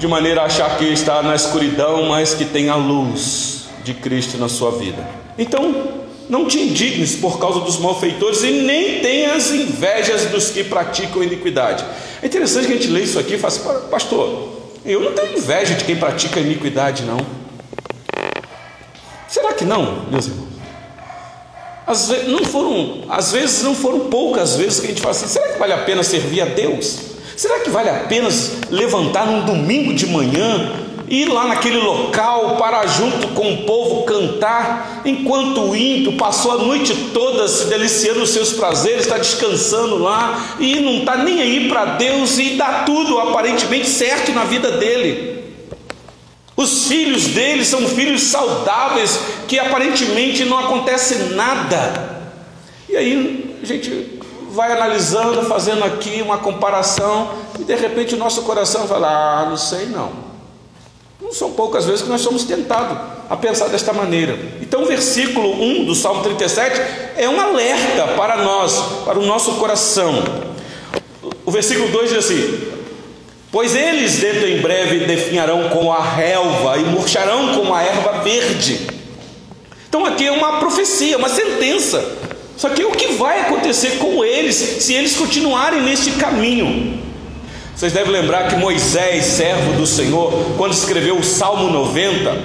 de 0.00 0.08
maneira 0.08 0.40
a 0.40 0.44
achar 0.46 0.78
que 0.78 0.84
está 0.86 1.22
na 1.22 1.34
escuridão, 1.34 2.06
mas 2.06 2.32
que 2.32 2.46
tem 2.46 2.70
a 2.70 2.74
luz 2.74 3.66
de 3.84 3.92
Cristo 3.92 4.38
na 4.38 4.48
sua 4.48 4.70
vida. 4.70 5.06
Então, 5.36 5.74
não 6.26 6.46
te 6.46 6.58
indignes 6.58 7.16
por 7.16 7.38
causa 7.38 7.60
dos 7.60 7.78
malfeitores 7.78 8.42
e 8.42 8.50
nem 8.50 9.00
tenhas 9.00 9.50
invejas 9.50 10.24
dos 10.30 10.48
que 10.48 10.64
praticam 10.64 11.22
iniquidade. 11.22 11.84
É 12.22 12.26
interessante 12.26 12.66
que 12.66 12.72
a 12.72 12.76
gente 12.76 12.88
lê 12.88 13.02
isso 13.02 13.18
aqui 13.18 13.34
e 13.34 13.38
fala 13.38 13.52
assim, 13.52 13.90
pastor, 13.90 14.48
eu 14.86 15.02
não 15.02 15.12
tenho 15.12 15.36
inveja 15.36 15.74
de 15.74 15.84
quem 15.84 15.96
pratica 15.96 16.40
iniquidade, 16.40 17.02
não. 17.02 17.18
Será 19.28 19.52
que 19.52 19.66
não, 19.66 20.06
meus 20.10 20.28
irmãos? 20.28 20.48
Às 21.86 22.08
vezes, 22.08 22.28
não 22.28 22.42
foram, 22.42 23.04
às 23.06 23.32
vezes 23.32 23.62
não 23.62 23.74
foram 23.74 24.00
poucas 24.08 24.56
vezes 24.56 24.80
que 24.80 24.86
a 24.86 24.88
gente 24.88 25.02
fala 25.02 25.14
assim: 25.14 25.26
será 25.26 25.48
que 25.48 25.58
vale 25.58 25.74
a 25.74 25.78
pena 25.78 26.02
servir 26.02 26.40
a 26.40 26.46
Deus? 26.46 27.09
Será 27.40 27.60
que 27.60 27.70
vale 27.70 27.88
a 27.88 28.00
pena 28.00 28.28
levantar 28.68 29.24
num 29.24 29.46
domingo 29.46 29.94
de 29.94 30.06
manhã, 30.06 30.72
ir 31.08 31.24
lá 31.24 31.46
naquele 31.46 31.78
local 31.78 32.58
para 32.58 32.86
junto 32.86 33.28
com 33.28 33.54
o 33.54 33.62
povo 33.64 34.02
cantar, 34.02 35.00
enquanto 35.06 35.58
o 35.62 35.74
ímpio 35.74 36.18
passou 36.18 36.52
a 36.52 36.58
noite 36.58 36.94
toda 37.14 37.48
se 37.48 37.64
deliciando 37.68 38.20
os 38.20 38.28
seus 38.28 38.52
prazeres, 38.52 39.06
está 39.06 39.16
descansando 39.16 39.96
lá 39.96 40.58
e 40.60 40.80
não 40.80 40.98
está 40.98 41.16
nem 41.16 41.40
aí 41.40 41.66
para 41.66 41.86
Deus 41.96 42.38
e 42.38 42.56
dá 42.58 42.82
tudo 42.84 43.18
aparentemente 43.18 43.88
certo 43.88 44.32
na 44.32 44.44
vida 44.44 44.72
dele? 44.72 45.42
Os 46.54 46.88
filhos 46.88 47.28
dele 47.28 47.64
são 47.64 47.88
filhos 47.88 48.24
saudáveis 48.24 49.18
que 49.48 49.58
aparentemente 49.58 50.44
não 50.44 50.58
acontece 50.58 51.32
nada. 51.32 52.20
E 52.86 52.98
aí 52.98 53.56
a 53.62 53.64
gente 53.64 54.19
vai 54.50 54.72
analisando, 54.72 55.42
fazendo 55.42 55.84
aqui 55.84 56.20
uma 56.22 56.38
comparação, 56.38 57.30
e 57.58 57.64
de 57.64 57.74
repente 57.74 58.14
o 58.14 58.18
nosso 58.18 58.42
coração 58.42 58.86
fala: 58.86 59.08
Ah, 59.08 59.46
não 59.48 59.56
sei 59.56 59.86
não. 59.86 60.30
Não 61.20 61.32
são 61.32 61.52
poucas 61.52 61.84
vezes 61.84 62.02
que 62.02 62.08
nós 62.08 62.22
somos 62.22 62.44
tentados 62.44 62.96
a 63.28 63.36
pensar 63.36 63.68
desta 63.68 63.92
maneira. 63.92 64.36
Então, 64.60 64.82
o 64.82 64.86
versículo 64.86 65.52
1 65.62 65.84
do 65.84 65.94
Salmo 65.94 66.22
37 66.22 66.80
é 67.16 67.28
um 67.28 67.38
alerta 67.38 68.08
para 68.16 68.38
nós, 68.38 69.04
para 69.04 69.18
o 69.18 69.24
nosso 69.24 69.52
coração. 69.52 70.24
O 71.44 71.50
versículo 71.50 71.88
2 71.88 72.10
diz 72.10 72.18
assim: 72.18 72.72
Pois 73.52 73.74
eles 73.74 74.18
dentro 74.18 74.48
em 74.48 74.60
breve 74.60 75.06
definharão 75.06 75.68
como 75.68 75.92
a 75.92 76.02
relva 76.02 76.78
e 76.78 76.84
murcharão 76.84 77.54
como 77.54 77.74
a 77.74 77.82
erva 77.82 78.20
verde. 78.20 78.88
Então 79.88 80.06
aqui 80.06 80.26
é 80.26 80.32
uma 80.32 80.58
profecia, 80.58 81.18
uma 81.18 81.28
sentença. 81.28 82.19
Só 82.60 82.68
que 82.68 82.84
o 82.84 82.90
que 82.90 83.14
vai 83.14 83.40
acontecer 83.40 83.96
com 83.96 84.22
eles 84.22 84.54
se 84.54 84.92
eles 84.92 85.16
continuarem 85.16 85.80
neste 85.80 86.10
caminho? 86.10 87.00
Vocês 87.74 87.90
devem 87.90 88.12
lembrar 88.12 88.48
que 88.48 88.56
Moisés, 88.56 89.24
servo 89.24 89.72
do 89.78 89.86
Senhor, 89.86 90.30
quando 90.58 90.74
escreveu 90.74 91.16
o 91.16 91.24
Salmo 91.24 91.70
90, 91.70 92.36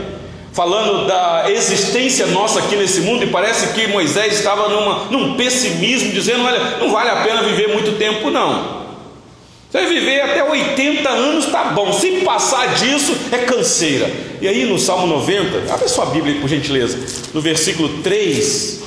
falando 0.54 1.06
da 1.06 1.52
existência 1.52 2.28
nossa 2.28 2.60
aqui 2.60 2.78
nesse 2.78 3.02
mundo, 3.02 3.26
e 3.26 3.28
parece 3.28 3.74
que 3.74 3.88
Moisés 3.88 4.36
estava 4.36 4.70
numa, 4.70 5.12
num 5.12 5.36
pessimismo, 5.36 6.14
dizendo: 6.14 6.46
olha, 6.46 6.78
não 6.80 6.90
vale 6.94 7.10
a 7.10 7.18
pena 7.18 7.44
viver 7.44 7.74
muito 7.74 7.98
tempo, 7.98 8.30
não. 8.30 8.86
Você 9.70 9.86
viver 9.86 10.22
até 10.22 10.42
80 10.42 11.10
anos 11.10 11.48
tá 11.48 11.66
bom, 11.66 11.92
se 11.92 12.22
passar 12.22 12.74
disso 12.76 13.14
é 13.34 13.40
canseira. 13.40 14.10
E 14.42 14.48
aí 14.48 14.64
no 14.64 14.80
Salmo 14.80 15.08
90, 15.08 15.74
abre 15.74 15.90
sua 15.90 16.06
Bíblia 16.06 16.40
por 16.40 16.48
gentileza, 16.48 16.98
no 17.34 17.42
versículo 17.42 18.02
3, 18.02 18.85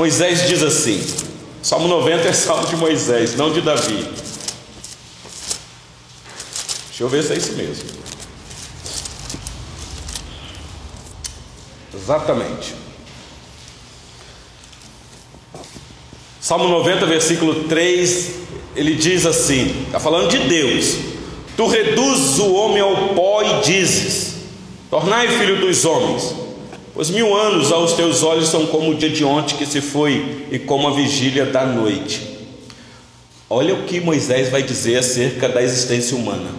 Moisés 0.00 0.48
diz 0.48 0.62
assim: 0.62 0.98
Salmo 1.62 1.86
90 1.86 2.26
é 2.26 2.32
salmo 2.32 2.66
de 2.66 2.74
Moisés, 2.74 3.36
não 3.36 3.52
de 3.52 3.60
Davi. 3.60 4.02
Deixa 6.86 7.02
eu 7.02 7.08
ver 7.10 7.22
se 7.22 7.34
é 7.34 7.36
isso 7.36 7.52
mesmo. 7.52 7.84
Exatamente. 11.94 12.74
Salmo 16.40 16.66
90, 16.66 17.04
versículo 17.04 17.64
3 17.64 18.30
ele 18.74 18.94
diz 18.94 19.26
assim: 19.26 19.84
está 19.84 20.00
falando 20.00 20.30
de 20.30 20.38
Deus. 20.48 20.96
Tu 21.58 21.66
reduzes 21.66 22.38
o 22.38 22.54
homem 22.54 22.80
ao 22.80 23.08
pó 23.08 23.42
e 23.42 23.60
dizes: 23.66 24.36
Tornai 24.88 25.28
filho 25.28 25.60
dos 25.60 25.84
homens, 25.84 26.39
pois 26.94 27.10
mil 27.10 27.34
anos 27.36 27.72
aos 27.72 27.92
teus 27.92 28.22
olhos 28.22 28.48
são 28.48 28.66
como 28.66 28.90
o 28.90 28.94
dia 28.94 29.10
de 29.10 29.24
ontem 29.24 29.56
que 29.56 29.66
se 29.66 29.80
foi 29.80 30.46
e 30.50 30.58
como 30.58 30.88
a 30.88 30.92
vigília 30.92 31.46
da 31.46 31.64
noite. 31.64 32.20
Olha 33.48 33.74
o 33.74 33.84
que 33.84 34.00
Moisés 34.00 34.48
vai 34.48 34.62
dizer 34.62 34.98
acerca 34.98 35.48
da 35.48 35.62
existência 35.62 36.16
humana. 36.16 36.50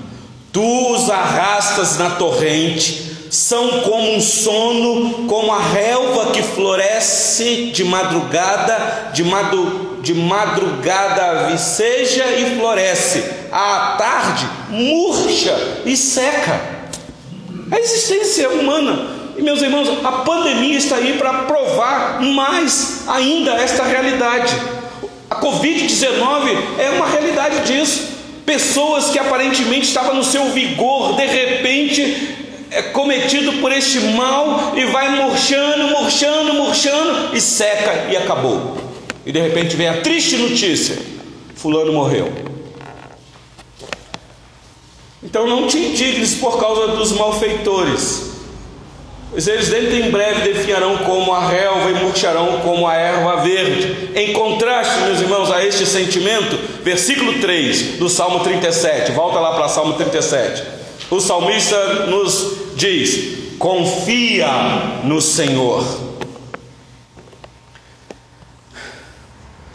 Tu 0.51 0.93
os 0.93 1.09
arrastas 1.09 1.97
na 1.97 2.11
torrente, 2.11 3.09
são 3.29 3.79
como 3.81 4.13
um 4.13 4.19
sono, 4.19 5.25
como 5.25 5.53
a 5.53 5.59
relva 5.59 6.31
que 6.31 6.43
floresce 6.43 7.71
de 7.73 7.85
madrugada, 7.85 9.11
de 9.13 9.23
madrugada 9.23 9.91
de 10.01 10.13
madrugada 10.13 11.47
viceja 11.50 12.25
e 12.31 12.57
floresce, 12.57 13.23
à 13.51 13.95
tarde 13.97 14.47
murcha 14.69 15.55
e 15.85 15.95
seca. 15.95 16.59
A 17.69 17.79
existência 17.79 18.50
humana. 18.50 19.21
E 19.38 19.41
meus 19.41 19.61
irmãos, 19.61 19.88
a 20.03 20.11
pandemia 20.11 20.77
está 20.77 20.97
aí 20.97 21.17
para 21.17 21.33
provar 21.43 22.21
mais 22.21 23.03
ainda 23.07 23.51
esta 23.53 23.83
realidade. 23.83 24.55
A 25.29 25.35
Covid-19 25.35 26.57
é 26.77 26.89
uma 26.91 27.07
realidade 27.07 27.65
disso. 27.65 28.09
Pessoas 28.45 29.09
que 29.09 29.19
aparentemente 29.19 29.88
estavam 29.88 30.15
no 30.15 30.23
seu 30.23 30.45
vigor, 30.50 31.15
de 31.15 31.25
repente 31.25 32.38
é 32.69 32.81
cometido 32.81 33.53
por 33.53 33.71
este 33.71 34.00
mal 34.00 34.73
e 34.75 34.85
vai 34.85 35.09
murchando, 35.09 35.88
murchando, 35.89 36.53
murchando 36.53 37.35
e 37.35 37.41
seca 37.41 38.07
e 38.11 38.17
acabou 38.17 38.91
e 39.25 39.31
de 39.31 39.39
repente 39.39 39.75
vem 39.75 39.88
a 39.88 40.01
triste 40.01 40.38
notícia: 40.38 40.97
Fulano 41.55 41.93
morreu. 41.93 42.31
Então 45.23 45.45
não 45.47 45.67
te 45.67 45.77
indignes 45.77 46.35
por 46.35 46.59
causa 46.59 46.95
dos 46.95 47.11
malfeitores, 47.11 48.30
pois 49.31 49.47
eles 49.47 49.69
dentro 49.69 49.95
em 49.95 50.11
breve 50.11 50.51
definharão 50.51 50.97
como 51.00 51.33
a 51.33 51.47
relva 51.47 51.89
e 51.89 51.93
murcharão 51.95 52.59
como 52.59 52.85
a 52.85 52.93
erva 52.93 53.38
verde. 53.38 54.09
Em 54.13 54.33
contraste, 54.33 55.00
meus 55.05 55.21
irmãos, 55.21 55.50
a 55.50 55.65
este 55.65 55.85
sentimento, 55.85 56.59
versículo 56.83 57.39
3 57.39 57.97
do 57.97 58.09
Salmo 58.09 58.41
37, 58.41 59.13
volta 59.13 59.39
lá 59.39 59.55
para 59.55 59.69
Salmo 59.69 59.93
37. 59.93 60.63
O 61.09 61.19
salmista 61.19 62.07
nos 62.07 62.75
diz: 62.75 63.55
confia 63.57 64.47
no 65.03 65.21
Senhor. 65.21 66.11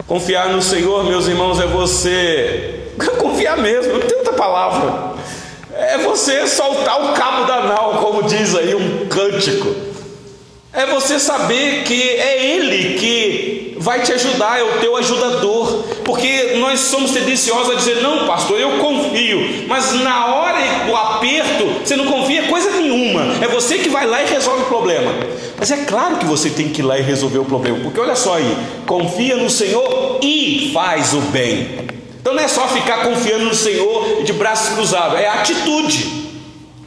Confiar 0.07 0.49
no 0.49 0.61
Senhor, 0.61 1.03
meus 1.03 1.27
irmãos, 1.27 1.59
é 1.59 1.65
você 1.65 2.91
confiar 3.19 3.57
mesmo, 3.57 3.93
não 3.93 3.99
tem 3.99 4.17
outra 4.17 4.33
palavra. 4.33 5.16
É 5.87 5.97
você 5.99 6.45
soltar 6.45 7.01
o 7.01 7.13
cabo 7.13 7.45
da 7.45 7.61
nau, 7.61 7.99
como 8.03 8.23
diz 8.23 8.53
aí 8.53 8.75
um 8.75 9.05
cântico. 9.07 9.73
É 10.73 10.85
você 10.85 11.17
saber 11.17 11.83
que 11.83 12.01
é 12.01 12.55
Ele 12.55 12.95
que 12.99 13.77
vai 13.79 14.01
te 14.01 14.11
ajudar, 14.11 14.59
é 14.59 14.63
o 14.63 14.79
teu 14.81 14.97
ajudador. 14.97 15.85
Porque 16.03 16.57
nós 16.57 16.81
somos 16.81 17.11
tendenciosos 17.11 17.71
a 17.71 17.75
dizer, 17.75 18.01
não, 18.01 18.27
pastor, 18.27 18.59
eu 18.59 18.71
confio. 18.79 19.65
Mas 19.65 19.93
na 19.93 20.35
hora 20.35 20.59
do 20.85 20.93
aperto, 20.93 21.65
você 21.81 21.95
não 21.95 22.07
confia 22.07 22.43
coisa 22.47 22.69
nenhuma. 22.71 23.37
É 23.41 23.47
você 23.47 23.77
que 23.77 23.87
vai 23.87 24.05
lá 24.05 24.21
e 24.21 24.25
resolve 24.25 24.63
o 24.63 24.65
problema. 24.65 25.13
Mas 25.57 25.71
é 25.71 25.85
claro 25.85 26.17
que 26.17 26.25
você 26.25 26.49
tem 26.49 26.67
que 26.67 26.81
ir 26.81 26.83
lá 26.83 26.99
e 26.99 27.01
resolver 27.01 27.39
o 27.39 27.45
problema. 27.45 27.79
Porque 27.79 27.99
olha 28.01 28.15
só 28.15 28.35
aí, 28.35 28.57
confia 28.85 29.37
no 29.37 29.49
Senhor 29.49 30.19
e 30.21 30.69
faz 30.73 31.13
o 31.13 31.21
bem. 31.21 31.96
Então 32.27 32.35
não 32.35 32.43
é 32.43 32.47
só 32.49 32.67
ficar 32.67 33.03
confiando 33.03 33.45
no 33.45 33.55
Senhor 33.55 34.21
de 34.21 34.33
braços 34.33 34.75
cruzados, 34.75 35.17
é 35.17 35.29
atitude. 35.29 36.27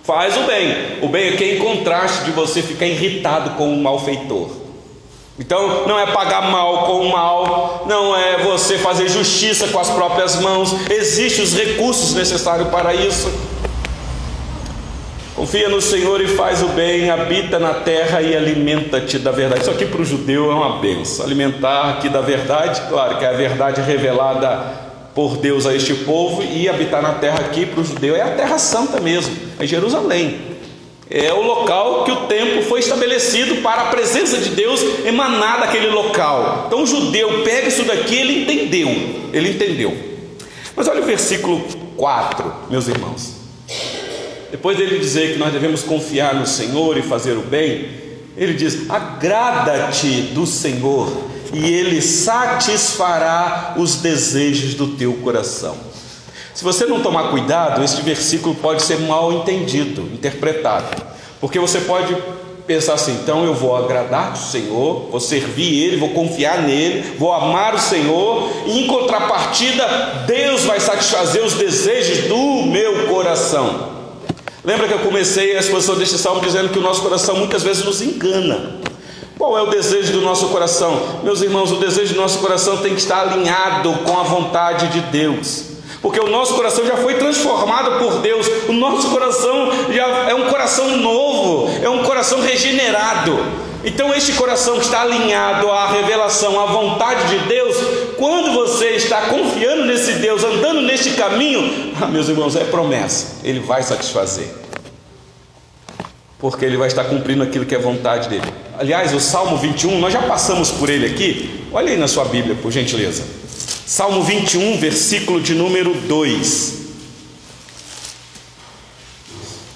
Faz 0.04 0.36
o 0.36 0.42
bem. 0.42 0.98
O 1.00 1.08
bem 1.08 1.30
aqui 1.30 1.44
é 1.44 1.54
em 1.54 1.58
contraste 1.58 2.26
de 2.26 2.30
você 2.30 2.60
ficar 2.60 2.84
irritado 2.84 3.56
com 3.56 3.72
o 3.72 3.82
malfeitor. 3.82 4.50
Então, 5.38 5.86
não 5.86 5.98
é 5.98 6.04
pagar 6.08 6.42
mal 6.50 6.84
com 6.84 7.08
mal, 7.08 7.86
não 7.88 8.14
é 8.14 8.36
você 8.44 8.76
fazer 8.76 9.08
justiça 9.08 9.68
com 9.68 9.78
as 9.80 9.88
próprias 9.88 10.36
mãos, 10.36 10.74
existem 10.90 11.42
os 11.42 11.54
recursos 11.54 12.12
necessários 12.12 12.68
para 12.68 12.94
isso. 12.94 13.32
Confia 15.34 15.70
no 15.70 15.80
Senhor 15.80 16.20
e 16.20 16.28
faz 16.28 16.62
o 16.62 16.68
bem, 16.68 17.08
habita 17.08 17.58
na 17.58 17.72
terra 17.72 18.20
e 18.20 18.36
alimenta-te 18.36 19.18
da 19.18 19.30
verdade. 19.30 19.62
Isso 19.62 19.70
aqui 19.70 19.86
para 19.86 20.02
o 20.02 20.04
judeu 20.04 20.50
é 20.50 20.54
uma 20.54 20.80
benção. 20.80 21.24
Alimentar 21.24 21.92
aqui 21.92 22.10
da 22.10 22.20
verdade, 22.20 22.82
claro 22.90 23.16
que 23.16 23.24
é 23.24 23.28
a 23.28 23.32
verdade 23.32 23.80
revelada 23.80 24.89
por 25.14 25.36
Deus 25.36 25.66
a 25.66 25.74
este 25.74 25.94
povo 25.94 26.42
e 26.42 26.68
habitar 26.68 27.02
na 27.02 27.14
terra 27.14 27.40
aqui 27.40 27.66
para 27.66 27.80
o 27.80 27.84
judeu 27.84 28.14
é 28.14 28.22
a 28.22 28.30
terra 28.34 28.58
santa 28.58 29.00
mesmo, 29.00 29.34
é 29.58 29.66
Jerusalém. 29.66 30.50
É 31.12 31.32
o 31.32 31.42
local 31.42 32.04
que 32.04 32.12
o 32.12 32.26
templo 32.26 32.62
foi 32.62 32.78
estabelecido 32.78 33.56
para 33.62 33.82
a 33.82 33.86
presença 33.86 34.38
de 34.38 34.50
Deus 34.50 34.80
emanar 35.04 35.58
daquele 35.58 35.88
local. 35.88 36.66
Então 36.68 36.84
o 36.84 36.86
judeu 36.86 37.42
pega 37.42 37.66
isso 37.66 37.82
daqui, 37.82 38.14
ele 38.14 38.42
entendeu, 38.42 38.88
ele 39.32 39.50
entendeu. 39.50 39.96
Mas 40.76 40.86
olha 40.86 41.02
o 41.02 41.04
versículo 41.04 41.60
4, 41.96 42.52
meus 42.70 42.86
irmãos. 42.86 43.34
Depois 44.52 44.76
dele 44.76 45.00
dizer 45.00 45.32
que 45.32 45.38
nós 45.38 45.52
devemos 45.52 45.82
confiar 45.82 46.34
no 46.34 46.46
Senhor 46.46 46.96
e 46.96 47.02
fazer 47.02 47.32
o 47.32 47.42
bem, 47.42 47.88
ele 48.36 48.54
diz: 48.54 48.88
agrada-te 48.88 50.08
do 50.32 50.46
Senhor 50.46 51.10
e 51.52 51.64
Ele 51.64 52.00
satisfará 52.00 53.74
os 53.76 53.96
desejos 53.96 54.74
do 54.74 54.88
teu 54.88 55.14
coração. 55.14 55.76
Se 56.54 56.64
você 56.64 56.84
não 56.84 57.00
tomar 57.00 57.30
cuidado, 57.30 57.82
este 57.82 58.02
versículo 58.02 58.54
pode 58.54 58.82
ser 58.82 58.98
mal 59.00 59.32
entendido, 59.32 60.02
interpretado, 60.12 61.02
porque 61.40 61.58
você 61.58 61.80
pode 61.80 62.16
pensar 62.66 62.94
assim: 62.94 63.12
então 63.12 63.44
eu 63.44 63.54
vou 63.54 63.74
agradar 63.76 64.32
o 64.32 64.36
Senhor, 64.36 65.08
vou 65.10 65.20
servir 65.20 65.82
Ele, 65.82 65.96
vou 65.96 66.10
confiar 66.10 66.62
nele, 66.62 67.16
vou 67.18 67.32
amar 67.32 67.74
o 67.74 67.78
Senhor, 67.78 68.48
e 68.66 68.80
em 68.80 68.86
contrapartida, 68.86 69.86
Deus 70.26 70.64
vai 70.64 70.78
satisfazer 70.78 71.42
os 71.42 71.54
desejos 71.54 72.28
do 72.28 72.66
meu 72.66 73.08
coração. 73.08 74.00
Lembra 74.62 74.86
que 74.86 74.92
eu 74.92 74.98
comecei 74.98 75.56
a 75.56 75.60
exposição 75.60 75.96
deste 75.96 76.18
salmo 76.18 76.42
dizendo 76.42 76.68
que 76.68 76.78
o 76.78 76.82
nosso 76.82 77.00
coração 77.00 77.36
muitas 77.36 77.62
vezes 77.62 77.84
nos 77.84 78.02
engana. 78.02 78.89
Qual 79.40 79.56
é 79.56 79.62
o 79.62 79.70
desejo 79.70 80.12
do 80.12 80.20
nosso 80.20 80.50
coração? 80.50 81.00
Meus 81.22 81.40
irmãos, 81.40 81.72
o 81.72 81.76
desejo 81.76 82.12
do 82.12 82.20
nosso 82.20 82.40
coração 82.40 82.76
tem 82.76 82.92
que 82.92 83.00
estar 83.00 83.22
alinhado 83.22 83.90
com 84.04 84.20
a 84.20 84.22
vontade 84.22 84.88
de 84.88 85.00
Deus. 85.00 85.62
Porque 86.02 86.20
o 86.20 86.28
nosso 86.28 86.52
coração 86.52 86.84
já 86.86 86.98
foi 86.98 87.14
transformado 87.14 87.98
por 87.98 88.18
Deus, 88.18 88.46
o 88.68 88.74
nosso 88.74 89.08
coração 89.08 89.70
já 89.94 90.06
é 90.28 90.34
um 90.34 90.50
coração 90.50 90.94
novo, 90.98 91.70
é 91.82 91.88
um 91.88 92.02
coração 92.02 92.42
regenerado. 92.42 93.38
Então, 93.82 94.12
este 94.12 94.34
coração 94.34 94.74
que 94.74 94.84
está 94.84 95.00
alinhado 95.00 95.70
à 95.70 95.86
revelação, 95.86 96.60
à 96.60 96.66
vontade 96.66 97.38
de 97.38 97.38
Deus, 97.46 97.76
quando 98.18 98.52
você 98.52 98.90
está 98.90 99.22
confiando 99.22 99.86
nesse 99.86 100.12
Deus, 100.16 100.44
andando 100.44 100.82
neste 100.82 101.12
caminho, 101.12 101.94
ah, 101.98 102.04
meus 102.12 102.28
irmãos, 102.28 102.56
é 102.56 102.64
promessa, 102.64 103.38
Ele 103.42 103.60
vai 103.60 103.82
satisfazer, 103.82 104.48
porque 106.40 106.64
Ele 106.64 106.76
vai 106.76 106.88
estar 106.88 107.04
cumprindo 107.04 107.42
aquilo 107.42 107.66
que 107.66 107.74
é 107.74 107.78
vontade 107.78 108.28
dele. 108.28 108.50
Aliás, 108.78 109.12
o 109.12 109.20
Salmo 109.20 109.58
21, 109.58 109.98
nós 109.98 110.12
já 110.12 110.22
passamos 110.22 110.70
por 110.70 110.88
ele 110.88 111.04
aqui. 111.04 111.66
Olha 111.70 111.90
aí 111.90 111.98
na 111.98 112.08
sua 112.08 112.24
Bíblia, 112.24 112.54
por 112.54 112.72
gentileza. 112.72 113.22
Salmo 113.86 114.22
21, 114.22 114.78
versículo 114.78 115.40
de 115.40 115.54
número 115.54 115.92
2. 115.92 116.80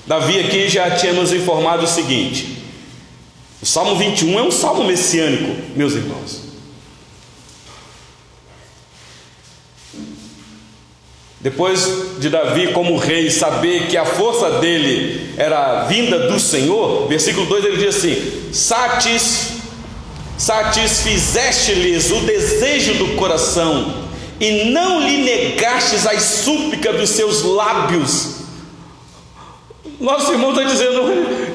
Davi 0.06 0.40
aqui 0.40 0.68
já 0.68 0.90
tinha 0.92 1.12
nos 1.12 1.32
informado 1.32 1.84
o 1.84 1.86
seguinte: 1.86 2.62
o 3.60 3.66
Salmo 3.66 3.96
21 3.96 4.38
é 4.38 4.42
um 4.42 4.50
salmo 4.50 4.84
messiânico, 4.84 5.54
meus 5.76 5.94
irmãos. 5.94 6.43
Depois 11.44 12.16
de 12.20 12.30
Davi, 12.30 12.72
como 12.72 12.96
rei, 12.96 13.30
saber 13.30 13.88
que 13.88 13.98
a 13.98 14.06
força 14.06 14.52
dele 14.60 15.34
era 15.36 15.84
vinda 15.84 16.20
do 16.20 16.40
Senhor, 16.40 17.06
versículo 17.06 17.44
2 17.44 17.66
ele 17.66 17.76
diz 17.76 17.96
assim: 17.96 18.50
Satis, 18.50 19.48
satisfizeste-lhes 20.38 22.10
o 22.12 22.20
desejo 22.20 22.94
do 22.94 23.08
coração, 23.16 24.06
e 24.40 24.70
não 24.70 25.06
lhe 25.06 25.18
negastes 25.18 26.06
as 26.06 26.22
súplicas 26.22 26.96
dos 26.96 27.10
seus 27.10 27.42
lábios. 27.42 28.36
Nosso 30.00 30.32
irmão 30.32 30.52
está 30.52 30.62
dizendo: 30.62 31.02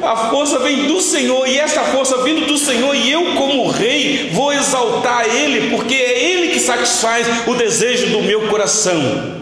a 0.03 0.29
força 0.29 0.59
vem 0.59 0.85
do 0.85 1.01
Senhor, 1.01 1.47
e 1.47 1.57
esta 1.57 1.81
força 1.85 2.21
vindo 2.21 2.45
do 2.45 2.59
Senhor, 2.59 2.95
e 2.95 3.11
eu, 3.11 3.33
como 3.33 3.67
rei, 3.71 4.29
vou 4.33 4.53
exaltar 4.53 5.25
Ele, 5.25 5.75
porque 5.75 5.95
é 5.95 6.31
Ele 6.31 6.49
que 6.49 6.59
satisfaz 6.59 7.25
o 7.47 7.55
desejo 7.55 8.11
do 8.11 8.21
meu 8.21 8.49
coração. 8.49 9.38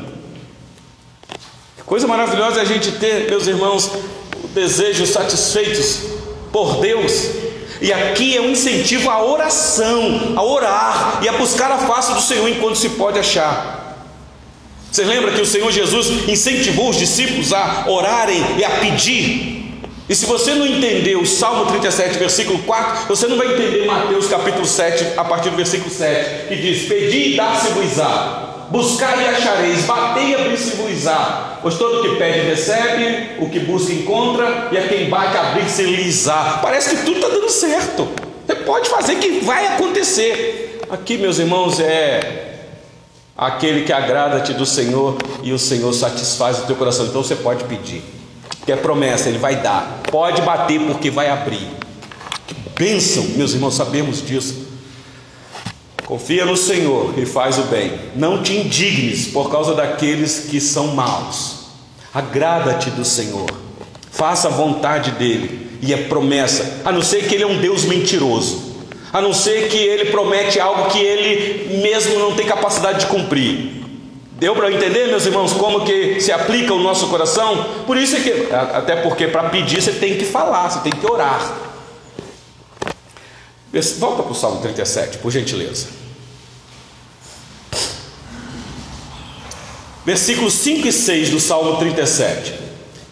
Coisa 1.87 2.05
maravilhosa 2.05 2.59
é 2.59 2.63
a 2.63 2.65
gente 2.65 2.91
ter, 2.91 3.29
meus 3.29 3.47
irmãos, 3.47 3.89
desejos 4.53 5.09
satisfeitos 5.09 6.01
por 6.51 6.81
Deus. 6.81 7.29
E 7.79 7.93
aqui 7.93 8.35
é 8.35 8.41
um 8.41 8.49
incentivo 8.49 9.09
à 9.09 9.23
oração, 9.23 10.33
a 10.35 10.43
orar 10.43 11.21
e 11.23 11.29
a 11.29 11.33
buscar 11.37 11.71
a 11.71 11.77
face 11.77 12.13
do 12.13 12.19
Senhor 12.19 12.45
enquanto 12.49 12.77
se 12.77 12.89
pode 12.89 13.17
achar. 13.17 14.03
Você 14.91 15.05
lembra 15.05 15.31
que 15.31 15.39
o 15.39 15.45
Senhor 15.45 15.71
Jesus 15.71 16.27
incentivou 16.27 16.89
os 16.89 16.97
discípulos 16.97 17.53
a 17.53 17.85
orarem 17.87 18.43
e 18.57 18.65
a 18.65 18.69
pedir? 18.81 19.79
E 20.09 20.13
se 20.15 20.25
você 20.25 20.55
não 20.55 20.67
entender 20.67 21.15
o 21.15 21.25
Salmo 21.25 21.67
37, 21.67 22.19
versículo 22.19 22.59
4, 22.63 23.07
você 23.07 23.27
não 23.27 23.37
vai 23.37 23.53
entender 23.53 23.85
Mateus 23.85 24.27
capítulo 24.27 24.65
7, 24.65 25.13
a 25.15 25.23
partir 25.23 25.51
do 25.51 25.55
versículo 25.55 25.89
7, 25.89 26.47
que 26.49 26.55
diz: 26.57 26.85
Pedi 26.85 27.33
e 27.33 27.35
dá-se-vos-á 27.37 28.46
buscar 28.69 29.21
e 29.21 29.27
achareis, 29.27 29.85
batei 29.85 30.31
e 30.31 30.35
abrir-se-vos-á. 30.35 31.59
Pois 31.61 31.75
todo 31.77 32.01
que 32.01 32.15
pede 32.17 32.39
recebe, 32.47 33.31
o 33.39 33.49
que 33.49 33.59
busca 33.59 33.91
encontra, 33.93 34.69
e 34.71 34.77
a 34.77 34.87
quem 34.87 35.09
bate 35.09 35.37
abrir-se-lhes-á. 35.37 36.59
Parece 36.61 36.95
que 36.95 37.03
tudo 37.03 37.17
está 37.17 37.29
dando 37.29 37.49
certo. 37.49 38.07
Você 38.45 38.55
pode 38.55 38.89
fazer 38.89 39.15
que 39.15 39.39
vai 39.39 39.67
acontecer. 39.67 40.81
Aqui, 40.89 41.17
meus 41.17 41.39
irmãos, 41.39 41.79
é 41.79 42.55
aquele 43.37 43.83
que 43.83 43.93
agrada-te 43.93 44.53
do 44.53 44.65
Senhor 44.65 45.17
e 45.43 45.51
o 45.51 45.59
Senhor 45.59 45.91
satisfaz 45.93 46.59
o 46.59 46.61
teu 46.63 46.75
coração. 46.75 47.05
Então 47.05 47.23
você 47.23 47.35
pode 47.35 47.63
pedir, 47.65 48.01
que 48.65 48.71
é 48.71 48.75
promessa, 48.75 49.29
Ele 49.29 49.37
vai 49.37 49.57
dar. 49.57 50.01
Pode 50.09 50.41
bater 50.41 50.79
porque 50.81 51.09
vai 51.09 51.29
abrir. 51.29 51.67
Que 52.45 52.55
bênção, 52.77 53.23
meus 53.35 53.53
irmãos, 53.53 53.75
sabemos 53.75 54.25
disso. 54.25 54.66
Confia 56.07 56.45
no 56.45 56.55
Senhor 56.55 57.19
e 57.19 57.25
faz 57.25 57.57
o 57.57 57.63
bem. 57.63 57.91
Não 58.15 58.41
te 58.41 58.55
indignes 58.55 59.27
por 59.27 59.51
causa 59.51 59.73
daqueles 59.73 60.47
que 60.49 60.61
são 60.61 60.95
maus. 60.95 61.65
Agrada-te 62.13 62.89
do 62.91 63.03
Senhor. 63.03 63.45
Faça 64.09 64.47
a 64.47 64.51
vontade 64.51 65.11
dele. 65.11 65.67
E 65.81 65.93
é 65.93 65.97
promessa, 65.97 66.81
a 66.85 66.93
não 66.93 67.01
ser 67.01 67.27
que 67.27 67.35
ele 67.35 67.43
é 67.43 67.47
um 67.47 67.59
Deus 67.59 67.83
mentiroso. 67.83 68.77
A 69.11 69.21
não 69.21 69.33
ser 69.33 69.67
que 69.67 69.77
ele 69.77 70.05
promete 70.05 70.61
algo 70.61 70.89
que 70.89 70.97
ele 70.97 71.81
mesmo 71.81 72.17
não 72.17 72.33
tem 72.33 72.45
capacidade 72.45 73.01
de 73.01 73.07
cumprir. 73.07 73.83
Deu 74.39 74.55
para 74.55 74.71
entender, 74.71 75.07
meus 75.07 75.25
irmãos, 75.25 75.51
como 75.51 75.83
que 75.83 76.21
se 76.21 76.31
aplica 76.31 76.73
o 76.73 76.79
nosso 76.79 77.07
coração? 77.07 77.65
Por 77.85 77.97
isso 77.97 78.15
é 78.15 78.19
que, 78.21 78.53
até 78.53 78.95
porque 78.95 79.27
para 79.27 79.49
pedir 79.49 79.81
você 79.81 79.91
tem 79.91 80.17
que 80.17 80.23
falar, 80.23 80.69
você 80.69 80.79
tem 80.79 80.93
que 80.93 81.05
orar. 81.05 81.53
Volta 83.99 84.23
para 84.23 84.31
o 84.31 84.35
Salmo 84.35 84.61
37, 84.61 85.17
por 85.17 85.31
gentileza. 85.31 85.96
Versículos 90.07 90.53
5 90.53 90.87
e 90.87 90.91
6 90.93 91.31
do 91.31 91.39
Salmo 91.41 91.75
37. 91.75 92.53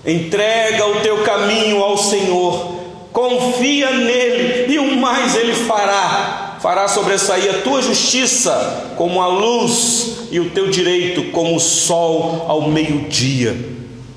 Entrega 0.05 0.87
o 0.87 1.01
teu 1.01 1.23
caminho 1.23 1.83
ao 1.83 1.97
Senhor, 1.97 2.73
confia 3.11 3.91
nele 3.91 4.73
e 4.73 4.79
o 4.79 4.95
mais 4.95 5.35
ele 5.35 5.51
fará. 5.53 6.57
Fará 6.61 6.87
sobressair 6.87 7.53
a 7.53 7.61
tua 7.63 7.81
justiça 7.81 8.93
como 8.95 9.21
a 9.21 9.27
luz 9.27 10.29
e 10.31 10.39
o 10.39 10.51
teu 10.51 10.69
direito 10.69 11.31
como 11.31 11.57
o 11.57 11.59
sol 11.59 12.45
ao 12.47 12.69
meio-dia. 12.69 13.57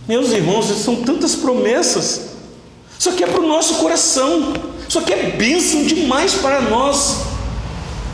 Meus 0.07 0.31
irmãos, 0.31 0.67
são 0.67 1.03
tantas 1.03 1.35
promessas. 1.35 2.29
Isso 2.97 3.11
aqui 3.11 3.25
é 3.25 3.27
para 3.27 3.41
o 3.41 3.49
nosso 3.49 3.75
coração. 3.79 4.53
Isso 4.89 5.01
aqui 5.01 5.13
é 5.13 5.31
bênção 5.31 5.83
demais 5.83 6.35
para 6.35 6.61
nós. 6.61 7.23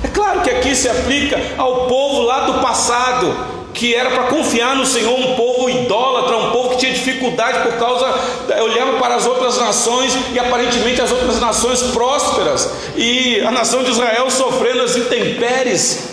É 0.03 0.09
claro 0.09 0.41
que 0.41 0.49
aqui 0.49 0.75
se 0.75 0.89
aplica 0.89 1.39
ao 1.59 1.87
povo 1.87 2.23
lá 2.23 2.47
do 2.47 2.63
passado, 2.63 3.55
que 3.75 3.93
era 3.93 4.11
para 4.11 4.25
confiar 4.29 4.77
no 4.77 4.87
Senhor, 4.87 5.19
um 5.19 5.35
povo 5.35 5.69
idólatra, 5.69 6.37
um 6.37 6.53
povo 6.53 6.71
que 6.71 6.77
tinha 6.77 6.93
dificuldade 6.93 7.69
por 7.69 7.77
causa, 7.77 8.07
olhava 8.63 8.99
para 8.99 9.17
as 9.17 9.27
outras 9.27 9.59
nações 9.59 10.17
e 10.33 10.39
aparentemente 10.39 11.03
as 11.03 11.11
outras 11.11 11.41
nações 11.41 11.83
prósperas, 11.83 12.71
e 12.97 13.41
a 13.41 13.51
nação 13.51 13.83
de 13.83 13.91
Israel 13.91 14.31
sofrendo 14.31 14.83
as 14.83 14.97
intempéries. 14.97 16.05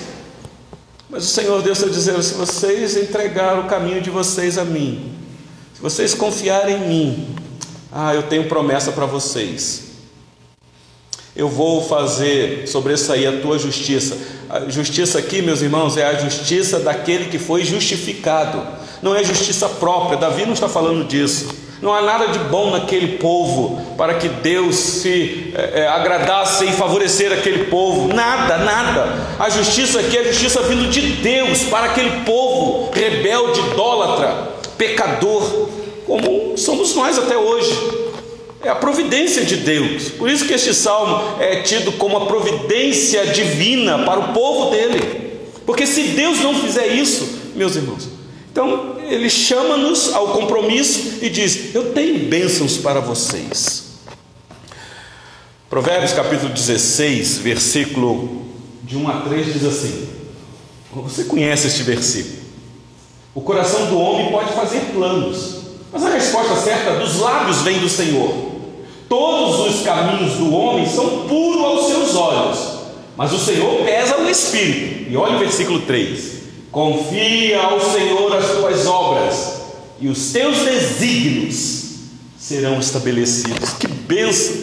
Mas 1.08 1.26
o 1.26 1.28
Senhor 1.28 1.62
Deus 1.62 1.78
está 1.78 1.91
dizendo: 1.91 2.24
se 2.24 2.34
vocês 2.34 2.97
entregaram 2.97 3.62
o 3.62 3.67
caminho 3.67 4.02
de 4.02 4.10
vocês 4.10 4.58
a 4.58 4.65
mim, 4.65 5.13
se 5.76 5.82
vocês 5.82 6.15
confiarem 6.15 6.78
em 6.78 6.88
mim, 6.88 7.36
ah, 7.91 8.15
eu 8.15 8.24
tenho 8.24 8.45
promessa 8.45 8.91
para 8.91 9.06
vocês. 9.06 9.90
Eu 11.36 11.48
vou 11.48 11.82
fazer 11.82 12.67
sobressair 12.67 13.30
a 13.30 13.41
tua 13.41 13.58
justiça. 13.58 14.17
A 14.50 14.70
justiça 14.70 15.17
aqui, 15.17 15.41
meus 15.41 15.62
irmãos, 15.62 15.96
é 15.96 16.06
a 16.06 16.15
justiça 16.15 16.80
daquele 16.80 17.26
que 17.26 17.39
foi 17.39 17.63
justificado. 17.63 18.62
Não 19.02 19.15
é 19.15 19.24
justiça 19.24 19.70
própria. 19.70 20.17
Davi 20.17 20.46
não 20.46 20.54
está 20.54 20.67
falando 20.67 21.08
disso. 21.08 21.48
Não 21.82 21.94
há 21.94 22.02
nada 22.02 22.28
de 22.28 22.38
bom 22.38 22.70
naquele 22.70 23.17
povo 23.17 23.82
para 23.98 24.15
que 24.15 24.28
Deus 24.28 24.76
se 24.76 25.52
é, 25.56 25.88
agradasse 25.88 26.65
em 26.65 26.74
favorecer 26.74 27.32
aquele 27.32 27.65
povo. 27.65 28.13
Nada, 28.13 28.58
nada. 28.60 29.08
A 29.39 29.50
justiça 29.50 30.02
aqui 30.02 30.17
é 30.17 30.20
a 30.20 30.32
justiça 30.32 30.62
vindo 30.63 30.89
de 30.89 31.02
Deus 31.13 31.63
para 31.63 31.88
aquele 31.88 32.24
povo 32.24 32.91
rebelde, 32.91 33.62
idólatra, 33.72 34.50
pecador, 34.78 35.70
como 36.06 36.56
somos 36.58 36.94
nós 36.94 37.17
até 37.17 37.36
hoje. 37.36 38.01
É 38.63 38.69
a 38.69 38.76
providência 38.76 39.43
de 39.43 39.58
Deus. 39.58 40.10
Por 40.10 40.30
isso 40.30 40.45
que 40.45 40.54
este 40.54 40.74
salmo 40.74 41.41
é 41.41 41.62
tido 41.62 41.91
como 41.93 42.17
a 42.17 42.26
providência 42.28 43.26
divina 43.28 44.00
para 44.00 44.19
o 44.19 44.34
povo 44.34 44.69
dele. 44.69 45.39
Porque 45.65 45.88
se 45.88 46.04
Deus 46.10 46.39
não 46.41 46.54
fizer 46.54 46.88
isso, 46.88 47.28
meus 47.56 47.76
irmãos, 47.76 48.08
então 48.52 48.97
ele 49.10 49.30
chama-nos 49.30 50.13
ao 50.13 50.30
compromisso 50.30 51.19
e 51.21 51.30
diz: 51.30 51.74
Eu 51.74 51.91
tenho 51.93 52.28
bênçãos 52.30 52.78
para 52.78 53.00
vocês. 53.00 53.91
Provérbios 55.69 56.12
capítulo 56.12 56.50
16, 56.54 57.38
versículo 57.38 58.45
de 58.84 58.97
1 58.97 59.08
a 59.08 59.21
3 59.21 59.54
diz 59.54 59.63
assim: 59.63 60.08
Você 60.93 61.24
conhece 61.24 61.67
este 61.67 61.82
versículo? 61.82 62.41
O 63.34 63.39
coração 63.39 63.88
do 63.88 63.97
homem 63.97 64.30
pode 64.30 64.52
fazer 64.52 64.82
planos, 64.93 65.62
mas 65.91 66.04
a 66.04 66.10
resposta 66.10 66.56
certa 66.58 67.00
dos 67.00 67.19
lábios 67.19 67.62
vem 67.62 67.80
do 67.80 67.88
Senhor. 67.88 68.51
Todos 69.12 69.76
os 69.76 69.82
caminhos 69.82 70.36
do 70.36 70.56
homem 70.56 70.89
são 70.89 71.28
puros 71.28 71.62
aos 71.65 71.88
seus 71.88 72.15
olhos, 72.15 72.60
mas 73.17 73.34
o 73.34 73.38
Senhor 73.38 73.84
pesa 73.84 74.15
o 74.19 74.30
espírito. 74.30 75.12
E 75.12 75.17
olha 75.17 75.36
o 75.36 75.39
versículo 75.39 75.82
3: 75.82 76.36
Confia 76.71 77.62
ao 77.62 77.82
Senhor 77.82 78.34
as 78.34 78.52
tuas 78.52 78.88
obras, 78.88 79.63
e 80.00 80.08
os 80.08 80.32
teus 80.32 80.60
desígnios 80.60 81.88
serão 82.39 82.80
estabelecidos. 82.80 83.74
Que 83.74 83.86
bênção! 83.86 84.56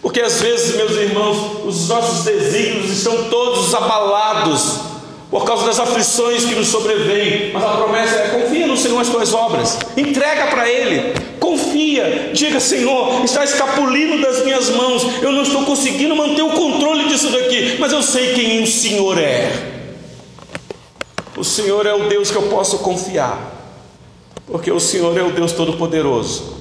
Porque 0.00 0.20
às 0.20 0.40
vezes, 0.40 0.76
meus 0.76 0.92
irmãos, 0.92 1.64
os 1.64 1.88
nossos 1.88 2.24
desígnios 2.24 2.92
estão 2.92 3.24
todos 3.24 3.74
abalados 3.74 4.78
por 5.30 5.44
causa 5.44 5.66
das 5.66 5.78
aflições 5.80 6.44
que 6.44 6.54
nos 6.54 6.68
sobrevêm, 6.68 7.52
mas 7.52 7.64
a 7.64 7.76
promessa 7.76 8.14
é: 8.14 8.28
confia 8.28 8.66
no 8.66 8.76
Senhor 8.76 9.00
as 9.00 9.08
tuas 9.08 9.34
obras, 9.34 9.78
entrega 9.96 10.46
para 10.46 10.68
Ele, 10.68 11.14
confia, 11.40 12.30
diga: 12.32 12.60
Senhor, 12.60 13.24
está 13.24 13.44
escapulindo 13.44 14.20
das 14.22 14.44
minhas 14.44 14.70
mãos, 14.70 15.04
eu 15.22 15.32
não 15.32 15.42
estou 15.42 15.64
conseguindo 15.64 16.14
manter 16.14 16.42
o 16.42 16.50
controle 16.50 17.08
disso 17.08 17.30
daqui, 17.30 17.76
mas 17.78 17.92
eu 17.92 18.02
sei 18.02 18.34
quem 18.34 18.62
o 18.62 18.66
Senhor 18.66 19.18
é. 19.18 19.74
O 21.36 21.44
Senhor 21.44 21.84
é 21.86 21.92
o 21.92 22.08
Deus 22.08 22.30
que 22.30 22.36
eu 22.36 22.44
posso 22.44 22.78
confiar, 22.78 23.52
porque 24.46 24.70
o 24.70 24.80
Senhor 24.80 25.16
é 25.18 25.22
o 25.22 25.32
Deus 25.32 25.52
Todo-Poderoso. 25.52 26.56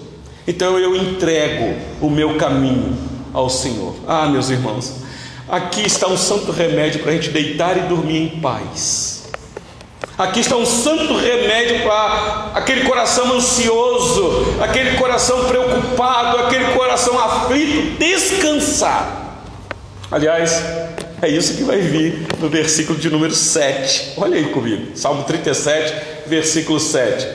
Então 0.47 0.78
eu 0.78 0.95
entrego 0.95 1.75
o 2.01 2.10
meu 2.10 2.36
caminho 2.38 2.95
ao 3.34 3.49
Senhor. 3.49 3.95
Ah, 4.08 4.28
meus 4.28 4.49
irmãos, 4.49 5.05
Aqui 5.48 5.86
está 5.86 6.08
um 6.08 6.18
santo 6.18 6.52
remédio 6.52 7.02
para 7.02 7.12
a 7.12 7.16
gente 7.16 7.30
deitar 7.30 7.78
e 7.78 7.82
dormir 7.82 8.18
em 8.18 8.40
paz. 8.40 9.26
Aqui 10.18 10.40
está 10.40 10.56
um 10.56 10.66
santo 10.66 11.16
remédio 11.16 11.84
para 11.84 12.52
aquele 12.56 12.86
coração 12.86 13.32
ansioso, 13.34 14.56
aquele 14.60 14.98
coração 14.98 15.46
preocupado, 15.46 16.40
aquele 16.40 16.74
coração 16.74 17.20
aflito, 17.20 17.98
descansar. 18.00 19.44
Aliás, 20.10 20.64
é 21.22 21.28
isso 21.28 21.56
que 21.56 21.64
vai 21.64 21.80
vir 21.80 22.26
no 22.40 22.50
versículo 22.50 22.98
de 22.98 23.10
número 23.10 23.34
7. 23.36 24.14
Olha 24.18 24.38
aí 24.38 24.46
comigo, 24.46 24.98
Salmo 24.98 25.26
37, 25.26 25.94
versículo 26.26 26.80
7. 26.80 27.28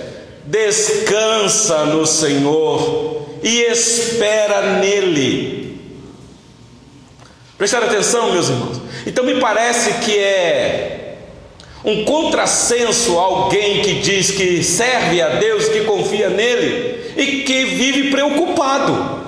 Descansa 0.47 1.85
no 1.85 2.05
Senhor 2.05 3.29
e 3.43 3.61
espera 3.71 4.79
nele 4.81 5.60
Prestar 7.61 7.83
atenção, 7.83 8.33
meus 8.33 8.49
irmãos. 8.49 8.81
Então 9.07 9.23
me 9.23 9.39
parece 9.39 9.93
que 10.03 10.17
é 10.17 11.19
um 11.85 12.07
contrassenso 12.07 13.19
alguém 13.19 13.83
que 13.83 13.97
diz 13.97 14.31
que 14.31 14.65
serve 14.65 15.21
a 15.21 15.35
Deus, 15.35 15.69
que 15.69 15.83
confia 15.83 16.31
nele 16.31 17.13
e 17.19 17.43
que 17.43 17.67
vive 17.67 18.11
preocupado. 18.11 19.21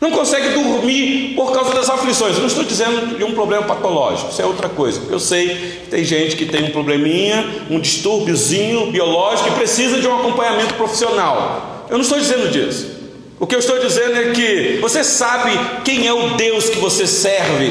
Não 0.00 0.12
consegue 0.12 0.50
dormir 0.50 1.32
por 1.34 1.52
causa 1.52 1.74
das 1.74 1.90
aflições. 1.90 2.38
não 2.38 2.46
estou 2.46 2.62
dizendo 2.62 3.18
de 3.18 3.24
um 3.24 3.34
problema 3.34 3.64
patológico, 3.64 4.30
isso 4.30 4.40
é 4.40 4.46
outra 4.46 4.68
coisa. 4.68 5.02
Eu 5.10 5.18
sei 5.18 5.48
que 5.48 5.90
tem 5.90 6.04
gente 6.04 6.36
que 6.36 6.46
tem 6.46 6.66
um 6.66 6.70
probleminha, 6.70 7.64
um 7.68 7.80
distúrbiozinho 7.80 8.92
biológico 8.92 9.48
e 9.48 9.52
precisa 9.54 10.00
de 10.00 10.06
um 10.06 10.14
acompanhamento 10.20 10.74
profissional. 10.74 11.84
Eu 11.90 11.96
não 11.96 12.02
estou 12.02 12.20
dizendo 12.20 12.48
disso. 12.48 12.95
O 13.38 13.46
que 13.46 13.54
eu 13.54 13.58
estou 13.58 13.78
dizendo 13.78 14.16
é 14.16 14.32
que 14.32 14.78
você 14.80 15.04
sabe 15.04 15.52
quem 15.84 16.06
é 16.06 16.12
o 16.12 16.36
Deus 16.36 16.70
que 16.70 16.78
você 16.78 17.06
serve, 17.06 17.70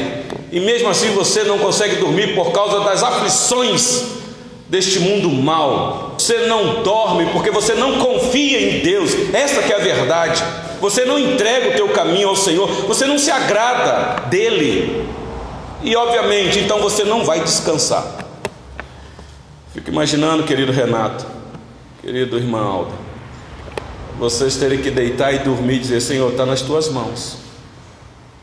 e 0.52 0.60
mesmo 0.60 0.88
assim 0.88 1.10
você 1.10 1.42
não 1.42 1.58
consegue 1.58 1.96
dormir 1.96 2.34
por 2.34 2.52
causa 2.52 2.80
das 2.80 3.02
aflições 3.02 4.04
deste 4.68 5.00
mundo 5.00 5.28
mal. 5.28 6.14
Você 6.18 6.46
não 6.46 6.82
dorme 6.82 7.26
porque 7.32 7.50
você 7.50 7.74
não 7.74 7.98
confia 7.98 8.60
em 8.60 8.80
Deus. 8.80 9.10
Essa 9.32 9.62
que 9.62 9.72
é 9.72 9.76
a 9.76 9.80
verdade. 9.80 10.42
Você 10.80 11.04
não 11.04 11.18
entrega 11.18 11.70
o 11.70 11.72
teu 11.74 11.88
caminho 11.88 12.28
ao 12.28 12.36
Senhor, 12.36 12.68
você 12.86 13.06
não 13.06 13.18
se 13.18 13.30
agrada 13.30 14.22
dele. 14.28 15.06
E 15.82 15.96
obviamente, 15.96 16.58
então 16.58 16.80
você 16.80 17.04
não 17.04 17.24
vai 17.24 17.40
descansar. 17.40 18.04
Fico 19.72 19.90
imaginando, 19.90 20.42
querido 20.42 20.72
Renato, 20.72 21.26
querido 22.02 22.36
irmão 22.38 22.66
Aldo, 22.66 22.92
vocês 24.18 24.56
terem 24.56 24.80
que 24.80 24.90
deitar 24.90 25.32
e 25.32 25.40
dormir 25.40 25.76
e 25.76 25.80
dizer: 25.80 26.00
Senhor, 26.00 26.30
está 26.30 26.46
nas 26.46 26.62
tuas 26.62 26.88
mãos. 26.88 27.38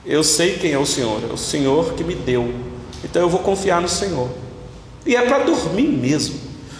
Eu 0.06 0.24
sei 0.24 0.58
quem 0.58 0.74
é 0.74 0.78
o 0.78 0.86
Senhor, 0.86 1.22
é 1.30 1.34
o 1.34 1.38
Senhor 1.38 1.94
que 1.94 2.04
me 2.04 2.14
deu. 2.14 2.54
Então 3.04 3.22
eu 3.22 3.30
vou 3.30 3.40
confiar 3.40 3.82
no 3.82 3.88
Senhor. 3.88 4.30
E 5.06 5.16
é 5.16 5.22
para 5.22 5.40
dormir 5.40 5.88
mesmo. 5.88 6.40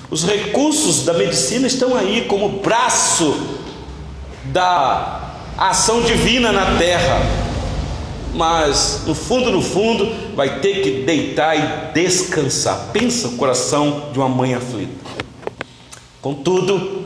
Os 0.10 0.24
recursos 0.26 1.06
da 1.06 1.14
medicina 1.14 1.68
estão 1.68 1.96
aí 1.96 2.26
como 2.26 2.60
braço 2.60 3.36
da 4.46 5.36
ação 5.58 6.02
divina 6.02 6.52
na 6.52 6.78
terra. 6.78 7.22
Mas 8.34 9.04
no 9.06 9.14
fundo, 9.14 9.52
no 9.52 9.62
fundo, 9.62 10.12
vai 10.36 10.60
ter 10.60 10.82
que 10.82 11.04
deitar 11.04 11.56
e 11.56 11.94
descansar. 11.94 12.90
Pensa 12.92 13.28
o 13.28 13.38
coração 13.38 14.10
de 14.12 14.20
uma 14.20 14.30
mãe 14.30 14.54
aflita. 14.54 14.94
Contudo, 16.22 17.03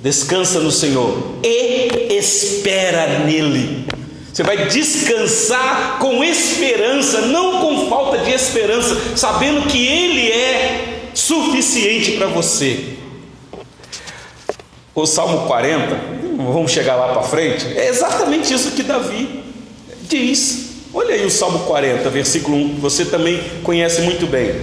Descansa 0.00 0.60
no 0.60 0.70
Senhor 0.70 1.16
e 1.42 2.14
espera 2.16 3.20
nele. 3.20 3.86
Você 4.32 4.42
vai 4.42 4.66
descansar 4.66 5.98
com 5.98 6.22
esperança, 6.22 7.22
não 7.22 7.60
com 7.60 7.88
falta 7.88 8.18
de 8.18 8.30
esperança, 8.32 9.16
sabendo 9.16 9.66
que 9.66 9.86
Ele 9.86 10.30
é 10.30 11.08
suficiente 11.14 12.12
para 12.12 12.26
você. 12.26 12.96
O 14.94 15.06
Salmo 15.06 15.46
40, 15.46 15.98
vamos 16.36 16.70
chegar 16.70 16.96
lá 16.96 17.14
para 17.14 17.22
frente, 17.22 17.66
é 17.76 17.88
exatamente 17.88 18.52
isso 18.52 18.72
que 18.72 18.82
Davi 18.82 19.42
diz. 20.02 20.66
Olha 20.92 21.14
aí 21.14 21.24
o 21.24 21.30
Salmo 21.30 21.60
40, 21.60 22.08
versículo 22.10 22.56
1, 22.56 22.76
você 22.76 23.06
também 23.06 23.42
conhece 23.62 24.02
muito 24.02 24.26
bem. 24.26 24.54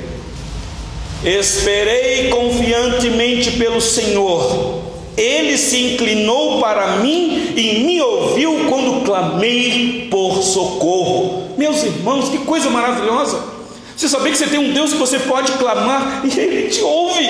Esperei 1.24 2.30
confiantemente 2.30 3.52
pelo 3.52 3.82
Senhor 3.82 4.93
Ele 5.16 5.58
se 5.58 5.94
inclinou 5.94 6.60
para 6.60 6.98
mim 6.98 7.54
e 7.56 7.84
me 7.86 8.02
ouviu 8.02 8.66
quando 8.68 9.04
clamei 9.06 10.08
por 10.10 10.42
socorro. 10.42 11.54
Meus 11.58 11.84
irmãos, 11.84 12.30
que 12.30 12.40
coisa 12.40 12.70
maravilhosa! 12.70 13.54
Você 13.96 14.10
sabia 14.10 14.32
que 14.32 14.38
você 14.38 14.48
tem 14.48 14.60
um 14.60 14.74
Deus 14.74 14.92
que 14.92 14.98
você 14.98 15.20
pode 15.20 15.52
clamar 15.54 16.24
e 16.26 16.40
Ele 16.40 16.70
te 16.70 16.82
ouve. 16.82 17.28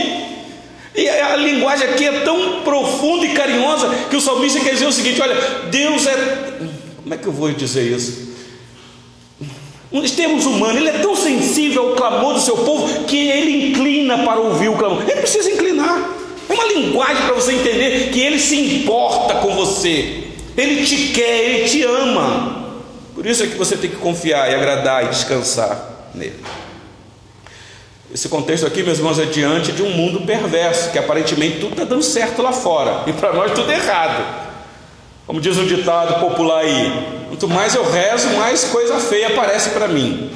E 0.96 1.10
a 1.10 1.36
linguagem 1.36 1.88
aqui 1.88 2.06
é 2.06 2.22
tão 2.22 2.62
profunda 2.62 3.26
e 3.26 3.34
carinhosa 3.34 3.90
que 4.10 4.16
o 4.16 4.22
salmista 4.22 4.60
quer 4.60 4.74
dizer 4.74 4.86
o 4.86 4.92
seguinte: 4.92 5.22
olha, 5.22 5.36
Deus 5.70 6.06
é. 6.06 6.60
Como 7.02 7.14
é 7.14 7.18
que 7.18 7.28
eu 7.28 7.34
vou 7.34 7.52
dizer 7.52 7.84
isso? 7.84 8.32
Em 9.92 10.10
termos 10.10 10.46
humanos, 10.46 10.78
ele 10.78 10.90
é 10.90 11.00
tão 11.00 11.16
sensível 11.16 11.90
ao 11.90 11.96
clamor 11.96 12.34
do 12.34 12.40
seu 12.40 12.58
povo 12.58 13.04
que 13.04 13.30
ele 13.30 13.70
inclina 13.70 14.20
para 14.20 14.40
ouvir 14.40 14.70
o 14.70 14.78
clamor. 14.78 15.04
Ele 15.04 15.22
precisa 15.22 15.52
inclinar. 15.52 16.23
Uma 16.54 16.66
linguagem 16.66 17.26
para 17.26 17.34
você 17.34 17.54
entender 17.54 18.12
que 18.12 18.20
ele 18.20 18.40
se 18.40 18.56
importa 18.56 19.36
com 19.36 19.56
você. 19.56 20.24
Ele 20.56 20.86
te 20.86 21.08
quer, 21.14 21.44
ele 21.44 21.68
te 21.68 21.84
ama. 21.84 22.64
Por 23.16 23.26
isso 23.26 23.44
é 23.44 23.48
que 23.48 23.56
você 23.56 23.76
tem 23.76 23.90
que 23.90 23.98
confiar 23.98 24.52
e 24.52 24.56
agradar 24.56 25.06
e 25.06 25.08
descansar 25.10 26.10
nele. 26.14 26.36
Esse 28.14 28.30
contexto 28.30 28.68
aqui, 28.68 28.84
meus 28.84 29.00
irmãos, 29.00 29.18
é 29.18 29.26
diante 29.26 29.72
de 29.72 29.82
um 29.82 29.90
mundo 29.90 30.22
perverso, 30.22 30.92
que 30.92 31.00
aparentemente 31.00 31.60
tudo 31.60 31.72
está 31.72 31.84
dando 31.84 32.04
certo 32.04 32.44
lá 32.44 32.52
fora, 32.52 33.04
e 33.08 33.14
para 33.14 33.34
nós 33.34 33.52
tudo 33.54 33.72
errado. 33.72 34.24
Como 35.26 35.42
diz 35.42 35.58
um 35.58 35.66
ditado 35.66 36.20
popular 36.20 36.60
aí, 36.60 37.26
quanto 37.30 37.48
mais 37.48 37.74
eu 37.74 37.90
rezo, 37.90 38.30
mais 38.32 38.66
coisa 38.66 39.00
feia 39.00 39.30
aparece 39.30 39.72
para 39.72 39.88
mim. 39.88 40.30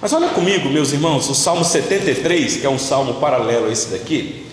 Mas 0.00 0.12
olha 0.14 0.28
comigo, 0.28 0.70
meus 0.70 0.92
irmãos, 0.92 1.28
o 1.28 1.34
Salmo 1.34 1.62
73, 1.64 2.58
que 2.58 2.66
é 2.66 2.70
um 2.70 2.78
salmo 2.78 3.14
paralelo 3.14 3.66
a 3.66 3.70
esse 3.70 3.88
daqui, 3.88 4.46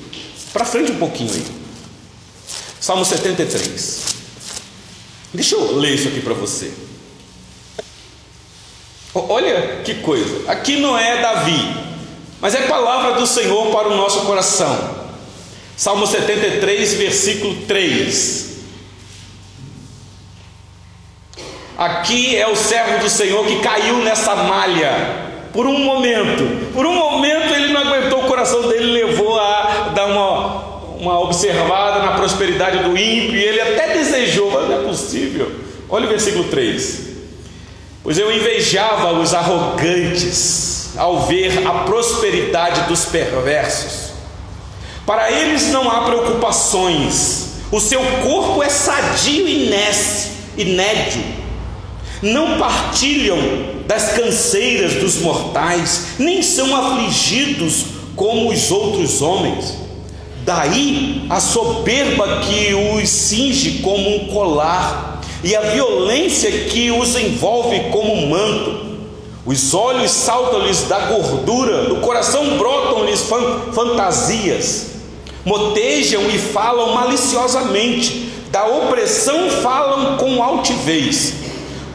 para 0.56 0.64
frente 0.64 0.94
um 0.94 0.98
pouquinho 0.98 1.34
aí. 1.34 1.46
Salmo 2.80 3.04
73. 3.04 4.06
Deixa 5.34 5.54
eu 5.54 5.76
ler 5.76 5.96
isso 5.96 6.08
aqui 6.08 6.22
para 6.22 6.34
você. 6.34 6.72
Olha 9.14 9.82
que 9.84 9.96
coisa. 9.96 10.50
Aqui 10.50 10.80
não 10.80 10.98
é 10.98 11.22
Davi, 11.22 11.60
mas 12.40 12.56
é 12.56 12.62
palavra 12.68 13.20
do 13.20 13.28
Senhor 13.28 13.70
para 13.70 13.90
o 13.90 13.98
nosso 13.98 14.22
coração. 14.22 15.08
Salmo 15.76 16.08
73, 16.08 16.94
versículo 16.94 17.66
3. 17.68 18.56
Aqui 21.78 22.38
é 22.38 22.48
o 22.48 22.56
servo 22.56 23.00
do 23.00 23.10
Senhor 23.10 23.46
que 23.46 23.60
caiu 23.60 23.98
nessa 23.98 24.34
malha 24.38 25.25
por 25.56 25.66
um 25.66 25.80
momento. 25.80 26.74
Por 26.74 26.86
um 26.86 26.94
momento 26.94 27.54
ele 27.54 27.72
não 27.72 27.80
aguentou, 27.80 28.26
o 28.26 28.28
coração 28.28 28.68
dele 28.68 28.92
levou 28.92 29.40
a 29.40 29.94
dar 29.96 30.06
uma, 30.08 30.98
uma 31.00 31.20
observada 31.22 32.04
na 32.04 32.12
prosperidade 32.12 32.80
do 32.80 32.90
ímpio 32.90 33.38
e 33.38 33.42
ele 33.42 33.62
até 33.62 33.94
desejou, 33.94 34.52
mas 34.52 34.68
não 34.68 34.82
é 34.82 34.84
possível. 34.84 35.50
Olha 35.90 36.08
o 36.08 36.10
versículo 36.10 36.44
3. 36.50 37.06
Pois 38.04 38.18
eu 38.18 38.30
invejava 38.36 39.14
os 39.14 39.34
arrogantes 39.34 40.92
ao 40.98 41.22
ver 41.22 41.66
a 41.66 41.72
prosperidade 41.86 42.82
dos 42.90 43.06
perversos. 43.06 44.14
Para 45.06 45.32
eles 45.32 45.72
não 45.72 45.90
há 45.90 46.02
preocupações, 46.02 47.62
o 47.72 47.80
seu 47.80 48.02
corpo 48.22 48.62
é 48.62 48.68
sadio 48.68 49.48
e 49.48 50.66
nédio, 50.66 51.24
não 52.22 52.58
partilham 52.58 53.38
das 53.88 54.14
canseiras 54.14 54.96
dos 54.96 55.20
mortais, 55.20 56.08
nem 56.18 56.42
são 56.42 56.76
afligidos 56.76 57.86
como 58.16 58.52
os 58.52 58.72
outros 58.72 59.22
homens. 59.22 59.76
Daí 60.44 61.26
a 61.30 61.40
soberba 61.40 62.42
que 62.42 62.74
os 62.74 63.10
cinge 63.10 63.80
como 63.80 64.16
um 64.16 64.28
colar, 64.28 65.16
e 65.46 65.56
a 65.56 65.62
violência 65.62 66.52
que 66.52 66.90
os 66.90 67.16
envolve 67.16 67.92
como 67.92 68.14
um 68.14 68.30
manto. 68.30 68.86
Os 69.46 69.76
olhos 69.76 70.10
saltam-lhes 70.10 70.84
da 70.84 70.98
gordura, 71.02 71.84
do 71.84 71.98
coração 71.98 72.58
brotam-lhes 72.58 73.24
fantasias, 73.72 74.88
motejam 75.46 76.28
e 76.32 76.40
falam 76.40 76.96
maliciosamente, 76.96 78.32
da 78.50 78.66
opressão 78.66 79.52
falam 79.52 80.18
com 80.18 80.42
altivez, 80.42 81.34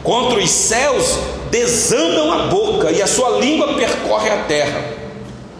contra 0.03 0.39
os 0.39 0.49
céus 0.49 1.17
desandam 1.49 2.31
a 2.31 2.47
boca 2.47 2.91
e 2.91 3.01
a 3.01 3.07
sua 3.07 3.39
língua 3.39 3.73
percorre 3.73 4.29
a 4.29 4.43
terra. 4.43 4.83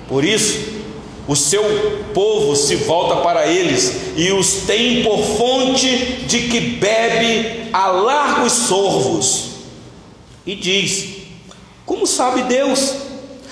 Por 0.07 0.23
isso, 0.23 0.71
o 1.27 1.35
seu 1.35 1.63
povo 2.13 2.55
se 2.55 2.75
volta 2.75 3.17
para 3.17 3.47
eles 3.47 4.13
e 4.15 4.31
os 4.31 4.63
tem 4.67 5.03
por 5.03 5.19
fonte 5.19 5.87
de 6.27 6.47
que 6.47 6.59
bebe 6.59 7.69
a 7.71 7.87
largos 7.87 8.51
sorvos. 8.51 9.51
E 10.45 10.55
diz: 10.55 11.21
como 11.85 12.07
sabe 12.07 12.43
Deus? 12.43 12.95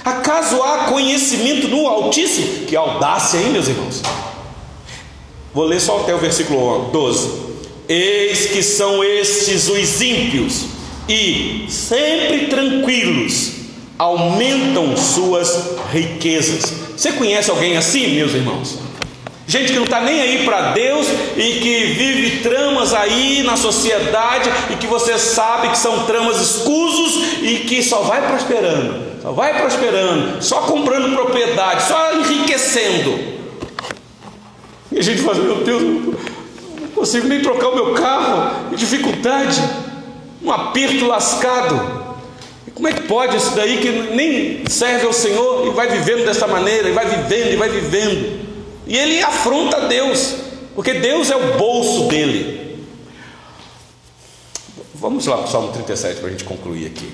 Acaso 0.04 0.64
há 0.64 0.86
conhecimento 0.86 1.68
no 1.68 1.88
Altíssimo? 1.88 2.66
Que 2.66 2.76
audácia, 2.76 3.38
hein, 3.38 3.50
meus 3.50 3.68
irmãos? 3.68 4.02
Vou 5.54 5.66
ler 5.66 5.82
só 5.82 6.00
até 6.00 6.16
o 6.16 6.20
versículo 6.20 6.90
12. 6.92 7.50
Eis 7.88 8.46
que 8.48 8.64
são 8.64 9.04
estes 9.04 9.68
os 9.68 10.02
ímpios, 10.02 10.66
e 11.10 11.66
sempre 11.68 12.46
tranquilos, 12.46 13.54
aumentam 13.98 14.96
suas 14.96 15.78
riquezas. 15.92 16.72
Você 16.96 17.12
conhece 17.14 17.50
alguém 17.50 17.76
assim, 17.76 18.16
meus 18.16 18.34
irmãos? 18.34 18.78
Gente 19.48 19.72
que 19.72 19.78
não 19.78 19.86
está 19.86 20.02
nem 20.02 20.22
aí 20.22 20.46
para 20.46 20.74
Deus 20.74 21.08
e 21.36 21.60
que 21.60 21.86
vive 21.86 22.44
tramas 22.44 22.94
aí 22.94 23.42
na 23.42 23.58
sociedade 23.58 24.48
e 24.70 24.76
que 24.76 24.86
você 24.86 25.18
sabe 25.18 25.70
que 25.70 25.78
são 25.80 26.06
tramas 26.06 26.40
escusos 26.40 27.42
e 27.42 27.64
que 27.68 27.82
só 27.82 28.02
vai 28.02 28.28
prosperando, 28.28 29.22
só 29.24 29.32
vai 29.32 29.60
prosperando, 29.60 30.44
só 30.44 30.62
comprando 30.62 31.16
propriedade, 31.16 31.88
só 31.88 32.14
enriquecendo. 32.14 33.18
E 34.92 35.00
a 35.00 35.02
gente 35.02 35.24
fala, 35.24 35.40
meu 35.40 35.64
Deus, 35.64 35.82
não 35.82 36.88
consigo 36.94 37.28
nem 37.28 37.42
trocar 37.42 37.70
o 37.70 37.76
meu 37.76 37.94
carro, 37.96 38.76
dificuldade, 38.76 39.60
um 40.42 40.52
aperto 40.52 41.06
lascado. 41.06 42.10
Como 42.74 42.88
é 42.88 42.94
que 42.94 43.02
pode 43.02 43.36
isso 43.36 43.52
daí 43.56 43.78
que 43.80 43.92
nem 44.16 44.64
serve 44.68 45.06
ao 45.06 45.12
Senhor 45.12 45.68
e 45.68 45.72
vai 45.72 45.90
vivendo 45.90 46.26
dessa 46.26 46.48
maneira, 46.48 46.88
e 46.88 46.94
vai 46.94 47.06
vivendo, 47.06 47.52
e 47.52 47.56
vai 47.58 47.70
vivendo? 47.70 48.48
E 48.88 48.98
ele 48.98 49.22
afronta 49.22 49.82
Deus, 49.82 50.36
porque 50.76 50.94
Deus 50.94 51.30
é 51.30 51.36
o 51.36 51.58
bolso 51.58 52.08
dele. 52.08 52.86
Vamos 54.96 55.26
lá 55.26 55.38
para 55.38 55.48
o 55.48 55.52
Salmo 55.52 55.72
37 55.74 56.20
para 56.20 56.28
a 56.28 56.32
gente 56.32 56.44
concluir 56.46 56.88
aqui. 56.88 57.12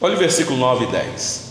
Olha 0.00 0.14
o 0.14 0.18
versículo 0.18 0.56
9 0.56 0.84
e 0.84 0.88
10. 0.88 1.46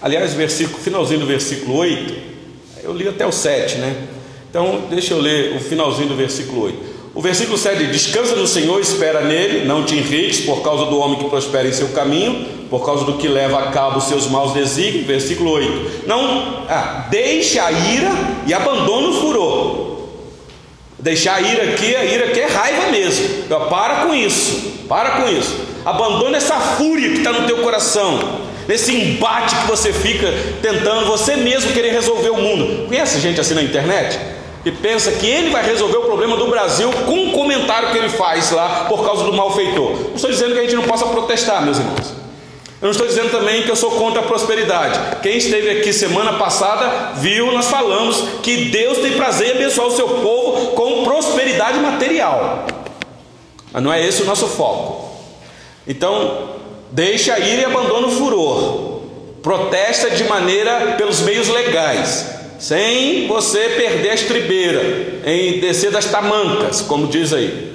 Aliás, 0.00 0.34
versículo, 0.34 0.78
finalzinho 0.78 1.20
do 1.20 1.26
versículo 1.26 1.78
8, 1.78 2.14
eu 2.82 2.92
li 2.92 3.08
até 3.08 3.26
o 3.26 3.32
7, 3.32 3.78
né? 3.78 4.06
Então, 4.50 4.86
deixa 4.90 5.14
eu 5.14 5.20
ler 5.20 5.56
o 5.56 5.60
finalzinho 5.60 6.08
do 6.08 6.14
versículo 6.14 6.62
8. 6.62 6.93
O 7.14 7.22
versículo 7.22 7.56
7 7.56 7.86
diz: 7.86 8.02
Descansa 8.02 8.34
no 8.34 8.46
Senhor, 8.46 8.80
espera 8.80 9.20
nele, 9.20 9.64
não 9.64 9.84
te 9.84 9.94
irrites 9.94 10.40
por 10.40 10.62
causa 10.62 10.86
do 10.86 10.98
homem 10.98 11.18
que 11.18 11.28
prospera 11.28 11.68
em 11.68 11.72
seu 11.72 11.88
caminho, 11.90 12.44
por 12.68 12.84
causa 12.84 13.04
do 13.04 13.14
que 13.14 13.28
leva 13.28 13.60
a 13.60 13.70
cabo 13.70 13.98
os 13.98 14.04
seus 14.04 14.26
maus 14.26 14.52
desígnios. 14.52 15.06
Versículo 15.06 15.50
8: 15.50 16.06
Não, 16.08 16.64
ah, 16.68 17.06
deixa 17.10 17.64
a 17.64 17.70
ira 17.70 18.10
e 18.46 18.52
abandona 18.52 19.08
o 19.08 19.20
furor. 19.20 19.94
Deixar 20.98 21.36
a 21.36 21.40
ira 21.40 21.74
aqui, 21.74 21.94
a 21.94 22.04
ira 22.04 22.24
aqui 22.26 22.40
é 22.40 22.46
raiva 22.46 22.90
mesmo. 22.90 23.26
Então, 23.44 23.68
para 23.68 24.06
com 24.06 24.14
isso, 24.14 24.72
para 24.88 25.10
com 25.10 25.28
isso. 25.28 25.54
Abandona 25.84 26.38
essa 26.38 26.58
fúria 26.58 27.10
que 27.10 27.18
está 27.18 27.30
no 27.30 27.46
teu 27.46 27.58
coração, 27.58 28.40
nesse 28.66 28.92
embate 28.92 29.54
que 29.54 29.66
você 29.66 29.92
fica 29.92 30.32
tentando 30.62 31.06
você 31.06 31.36
mesmo 31.36 31.72
querer 31.72 31.92
resolver 31.92 32.30
o 32.30 32.38
mundo. 32.38 32.88
Conhece 32.88 33.20
gente 33.20 33.38
assim 33.38 33.54
na 33.54 33.62
internet? 33.62 34.33
E 34.64 34.72
pensa 34.72 35.12
que 35.12 35.26
ele 35.26 35.50
vai 35.50 35.64
resolver 35.64 35.98
o 35.98 36.02
problema 36.02 36.36
do 36.36 36.46
Brasil 36.46 36.90
com 37.06 37.12
um 37.12 37.32
comentário 37.32 37.90
que 37.90 37.98
ele 37.98 38.08
faz 38.08 38.50
lá 38.50 38.86
por 38.88 39.04
causa 39.04 39.24
do 39.24 39.32
malfeitor. 39.32 39.90
Não 39.90 40.14
estou 40.14 40.30
dizendo 40.30 40.54
que 40.54 40.58
a 40.60 40.62
gente 40.62 40.74
não 40.74 40.84
possa 40.84 41.06
protestar, 41.06 41.62
meus 41.62 41.78
irmãos. 41.78 42.14
Eu 42.80 42.86
não 42.86 42.90
estou 42.90 43.06
dizendo 43.06 43.30
também 43.30 43.62
que 43.62 43.70
eu 43.70 43.76
sou 43.76 43.92
contra 43.92 44.20
a 44.20 44.24
prosperidade. 44.24 44.98
Quem 45.22 45.36
esteve 45.36 45.70
aqui 45.70 45.92
semana 45.92 46.34
passada 46.34 47.12
viu, 47.16 47.52
nós 47.52 47.66
falamos 47.66 48.40
que 48.42 48.66
Deus 48.66 48.98
tem 48.98 49.12
prazer 49.12 49.48
em 49.48 49.58
abençoar 49.58 49.86
o 49.86 49.96
seu 49.96 50.08
povo 50.08 50.72
com 50.72 51.04
prosperidade 51.04 51.78
material. 51.78 52.66
Mas 53.72 53.82
não 53.82 53.92
é 53.92 54.04
esse 54.04 54.22
o 54.22 54.26
nosso 54.26 54.46
foco. 54.46 55.12
Então, 55.86 56.50
deixa 56.90 57.38
ir 57.38 57.60
e 57.60 57.64
abandona 57.64 58.06
o 58.06 58.10
furor. 58.10 59.00
Protesta 59.42 60.10
de 60.10 60.24
maneira 60.24 60.94
pelos 60.96 61.20
meios 61.20 61.48
legais 61.48 62.33
sem 62.58 63.26
você 63.26 63.70
perder 63.70 64.10
a 64.10 64.14
estribeira, 64.14 65.20
em 65.24 65.60
descer 65.60 65.90
das 65.90 66.06
tamancas, 66.06 66.80
como 66.80 67.06
diz 67.06 67.32
aí. 67.32 67.72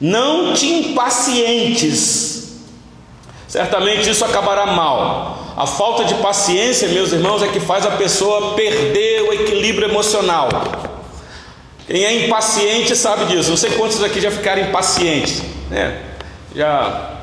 Não 0.00 0.52
te 0.52 0.66
impacientes, 0.66 2.54
certamente 3.48 4.10
isso 4.10 4.24
acabará 4.24 4.66
mal. 4.66 5.54
A 5.56 5.66
falta 5.66 6.04
de 6.04 6.14
paciência, 6.14 6.88
meus 6.88 7.12
irmãos, 7.12 7.42
é 7.42 7.48
que 7.48 7.60
faz 7.60 7.84
a 7.84 7.90
pessoa 7.92 8.54
perder 8.54 9.22
o 9.22 9.32
equilíbrio 9.32 9.88
emocional. 9.88 10.48
Quem 11.86 12.04
é 12.04 12.26
impaciente 12.26 12.96
sabe 12.96 13.26
disso. 13.26 13.50
Não 13.50 13.56
sei 13.56 13.70
quantos 13.72 14.02
aqui 14.02 14.20
já 14.20 14.30
ficaram 14.30 14.62
impacientes, 14.62 15.42
né? 15.70 16.00
Já 16.54 17.20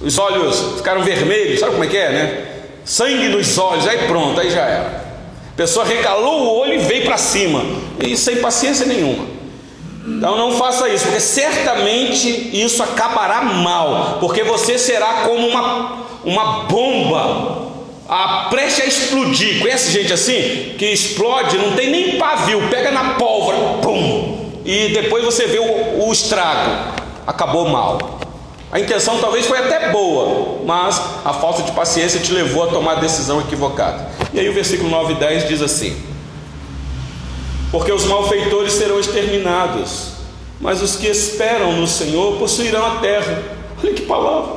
os 0.00 0.18
olhos 0.18 0.76
ficaram 0.76 1.02
vermelhos, 1.02 1.60
sabe 1.60 1.72
como 1.72 1.84
é 1.84 1.86
que 1.88 1.96
é, 1.96 2.10
né? 2.10 2.44
Sangue 2.84 3.28
nos 3.28 3.56
olhos, 3.58 3.86
aí 3.86 4.06
pronto, 4.06 4.40
aí 4.40 4.50
já 4.50 4.62
era. 4.62 5.01
A 5.52 5.56
pessoa 5.56 5.84
regalou 5.84 6.42
o 6.42 6.58
olho 6.60 6.74
e 6.74 6.78
veio 6.78 7.04
para 7.04 7.18
cima, 7.18 7.62
e 8.00 8.16
sem 8.16 8.36
paciência 8.36 8.86
nenhuma. 8.86 9.26
Então 10.06 10.36
não 10.36 10.52
faça 10.52 10.88
isso, 10.88 11.04
porque 11.04 11.20
certamente 11.20 12.50
isso 12.52 12.82
acabará 12.82 13.42
mal, 13.42 14.16
porque 14.18 14.42
você 14.42 14.78
será 14.78 15.24
como 15.24 15.46
uma, 15.46 16.06
uma 16.24 16.44
bomba 16.64 17.70
a, 18.08 18.48
preste 18.50 18.82
a 18.82 18.86
explodir. 18.86 19.60
Conhece 19.60 19.92
gente 19.92 20.12
assim? 20.12 20.74
Que 20.78 20.86
explode, 20.86 21.56
não 21.58 21.72
tem 21.72 21.90
nem 21.90 22.18
pavio, 22.18 22.68
pega 22.68 22.90
na 22.90 23.14
pólvora, 23.14 23.58
pum, 23.82 24.50
e 24.64 24.88
depois 24.88 25.24
você 25.24 25.46
vê 25.46 25.58
o, 25.58 26.06
o 26.08 26.12
estrago. 26.12 26.92
Acabou 27.26 27.68
mal. 27.68 27.98
A 28.72 28.80
intenção 28.80 29.18
talvez 29.18 29.44
foi 29.44 29.58
até 29.58 29.90
boa, 29.90 30.62
mas 30.64 30.98
a 31.26 31.34
falta 31.34 31.62
de 31.62 31.72
paciência 31.72 32.18
te 32.18 32.32
levou 32.32 32.64
a 32.64 32.68
tomar 32.68 32.92
a 32.92 33.00
decisão 33.00 33.38
equivocada. 33.38 34.08
E 34.32 34.40
aí 34.40 34.48
o 34.48 34.54
versículo 34.54 34.88
9 34.88 35.12
e 35.12 35.16
10 35.16 35.46
diz 35.46 35.60
assim: 35.60 35.94
Porque 37.70 37.92
os 37.92 38.06
malfeitores 38.06 38.72
serão 38.72 38.98
exterminados, 38.98 40.12
mas 40.58 40.80
os 40.80 40.96
que 40.96 41.06
esperam 41.06 41.72
no 41.72 41.86
Senhor 41.86 42.38
possuirão 42.38 42.86
a 42.86 42.96
terra. 42.96 43.42
Olha 43.78 43.92
que 43.92 44.06
palavra! 44.06 44.54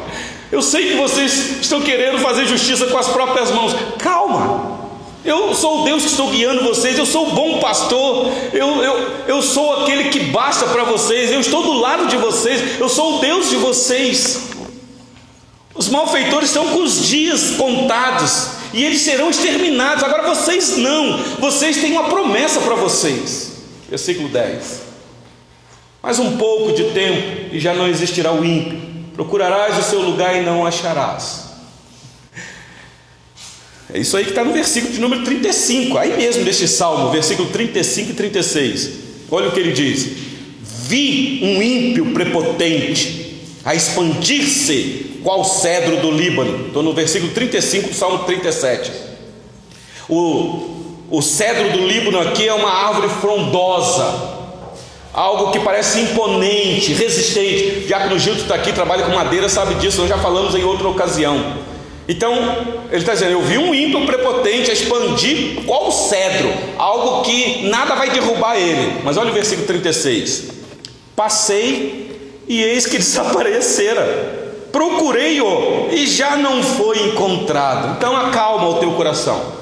Eu 0.50 0.62
sei 0.62 0.92
que 0.92 0.96
vocês 0.96 1.60
estão 1.60 1.82
querendo 1.82 2.18
fazer 2.20 2.46
justiça 2.46 2.86
com 2.86 2.98
as 2.98 3.10
próprias 3.10 3.52
mãos. 3.52 3.76
Calma! 4.00 4.75
Eu 5.26 5.56
sou 5.56 5.82
o 5.82 5.86
Deus 5.86 6.04
que 6.04 6.10
estou 6.10 6.30
guiando 6.30 6.64
vocês, 6.64 7.00
eu 7.00 7.06
sou 7.06 7.30
o 7.30 7.32
bom 7.32 7.60
pastor, 7.60 8.32
eu, 8.54 8.84
eu, 8.84 9.12
eu 9.28 9.42
sou 9.42 9.82
aquele 9.82 10.10
que 10.10 10.20
basta 10.26 10.68
para 10.68 10.84
vocês, 10.84 11.32
eu 11.32 11.40
estou 11.40 11.64
do 11.64 11.74
lado 11.74 12.06
de 12.06 12.16
vocês, 12.16 12.80
eu 12.80 12.88
sou 12.88 13.18
o 13.18 13.20
Deus 13.20 13.50
de 13.50 13.56
vocês. 13.56 14.50
Os 15.74 15.90
malfeitores 15.90 16.50
estão 16.50 16.68
com 16.68 16.84
os 16.84 17.08
dias 17.08 17.56
contados 17.58 18.50
e 18.72 18.84
eles 18.84 19.02
serão 19.02 19.32
exterminados. 19.32 20.04
Agora 20.04 20.36
vocês 20.36 20.78
não, 20.78 21.18
vocês 21.40 21.78
têm 21.78 21.94
uma 21.94 22.04
promessa 22.04 22.62
para 22.62 22.76
vocês. 22.76 23.54
Versículo 23.90 24.30
10: 24.30 24.82
Mais 26.04 26.20
um 26.20 26.38
pouco 26.38 26.74
de 26.74 26.84
tempo 26.92 27.50
e 27.52 27.60
já 27.60 27.74
não 27.74 27.88
existirá 27.88 28.32
o 28.32 28.46
ímpio, 28.46 28.80
procurarás 29.16 29.76
o 29.80 29.90
seu 29.90 30.02
lugar 30.02 30.36
e 30.36 30.42
não 30.42 30.62
o 30.62 30.68
acharás. 30.68 31.45
É 33.94 34.00
isso 34.00 34.18
aí 34.18 34.24
que 34.24 34.32
está 34.32 34.44
no 34.44 34.52
versículo 34.52 34.94
de 34.94 35.00
número 35.00 35.24
35, 35.24 35.98
aí 35.98 36.18
mesmo 36.18 36.44
deste 36.44 36.68
salmo, 36.68 37.12
versículo 37.12 37.50
35 37.50 38.12
e 38.12 38.14
36. 38.14 38.90
Olha 39.30 39.50
o 39.50 39.52
que 39.52 39.60
ele 39.60 39.74
diz: 39.74 40.08
Vi 40.88 41.40
um 41.44 41.62
ímpio 41.62 42.14
prepotente 42.14 43.26
a 43.64 43.76
expandir-se, 43.76 45.20
qual 45.24 45.44
cedro 45.44 45.98
do 45.98 46.12
Líbano. 46.12 46.68
Estou 46.68 46.82
no 46.82 46.94
versículo 46.94 47.32
35 47.32 47.90
do 47.90 47.96
salmo 47.96 48.20
37. 48.20 48.92
O, 50.10 50.86
o 51.10 51.22
cedro 51.22 51.72
do 51.72 51.88
Líbano 51.88 52.20
aqui 52.20 52.48
é 52.48 52.54
uma 52.54 52.70
árvore 52.70 53.10
frondosa, 53.10 54.36
algo 55.14 55.52
que 55.52 55.60
parece 55.60 56.00
imponente, 56.00 56.94
resistente. 56.94 57.88
Já 57.88 58.08
que 58.08 58.14
o 58.14 58.20
Gildo 58.20 58.42
está 58.42 58.56
aqui, 58.56 58.74
trabalha 58.74 59.04
com 59.04 59.16
madeira, 59.16 59.48
sabe 59.48 59.76
disso, 59.76 60.02
nós 60.02 60.10
já 60.10 60.18
falamos 60.18 60.56
em 60.56 60.64
outra 60.64 60.88
ocasião. 60.88 61.75
Então, 62.08 62.34
ele 62.92 63.02
está 63.02 63.14
dizendo: 63.14 63.32
Eu 63.32 63.42
vi 63.42 63.58
um 63.58 63.74
ímpio 63.74 64.06
prepotente 64.06 64.72
expandir 64.72 65.64
qual 65.66 65.92
cedro, 65.92 66.52
algo 66.78 67.24
que 67.24 67.68
nada 67.68 67.96
vai 67.96 68.12
derrubar 68.12 68.56
ele. 68.58 69.02
Mas 69.04 69.18
olha 69.18 69.32
o 69.32 69.34
versículo 69.34 69.66
36: 69.66 70.50
Passei 71.16 72.42
e 72.48 72.62
eis 72.62 72.86
que 72.86 72.98
desaparecera. 73.00 74.44
Procurei-o 74.72 75.90
e 75.92 76.06
já 76.06 76.36
não 76.36 76.62
foi 76.62 77.08
encontrado. 77.08 77.96
Então, 77.98 78.16
acalma 78.16 78.68
o 78.68 78.76
teu 78.76 78.92
coração. 78.92 79.56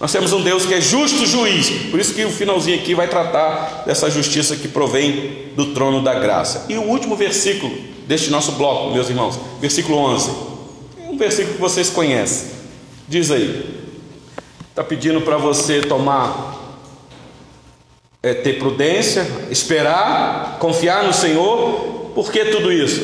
Nós 0.00 0.10
temos 0.10 0.32
um 0.32 0.40
Deus 0.40 0.64
que 0.64 0.74
é 0.74 0.80
justo 0.80 1.26
juiz, 1.26 1.70
por 1.90 2.00
isso 2.00 2.12
que 2.14 2.24
o 2.24 2.30
finalzinho 2.30 2.76
aqui 2.76 2.92
vai 2.92 3.06
tratar 3.06 3.84
dessa 3.86 4.10
justiça 4.10 4.56
que 4.56 4.66
provém 4.66 5.50
do 5.54 5.66
trono 5.66 6.02
da 6.02 6.14
graça. 6.14 6.66
E 6.68 6.76
o 6.76 6.82
último 6.82 7.14
versículo 7.14 7.72
deste 8.06 8.30
nosso 8.30 8.52
bloco, 8.52 8.92
meus 8.92 9.08
irmãos, 9.08 9.38
versículo 9.60 9.98
11 9.98 10.30
um 10.30 10.51
versículo 11.22 11.54
que 11.54 11.60
vocês 11.60 11.88
conhecem. 11.88 12.50
Diz 13.08 13.30
aí. 13.30 13.80
Está 14.70 14.82
pedindo 14.82 15.20
para 15.20 15.36
você 15.36 15.80
tomar, 15.80 16.80
é, 18.22 18.32
ter 18.34 18.58
prudência, 18.58 19.26
esperar, 19.50 20.56
confiar 20.58 21.04
no 21.04 21.12
Senhor. 21.12 22.10
Por 22.14 22.32
que 22.32 22.46
tudo 22.46 22.72
isso? 22.72 23.00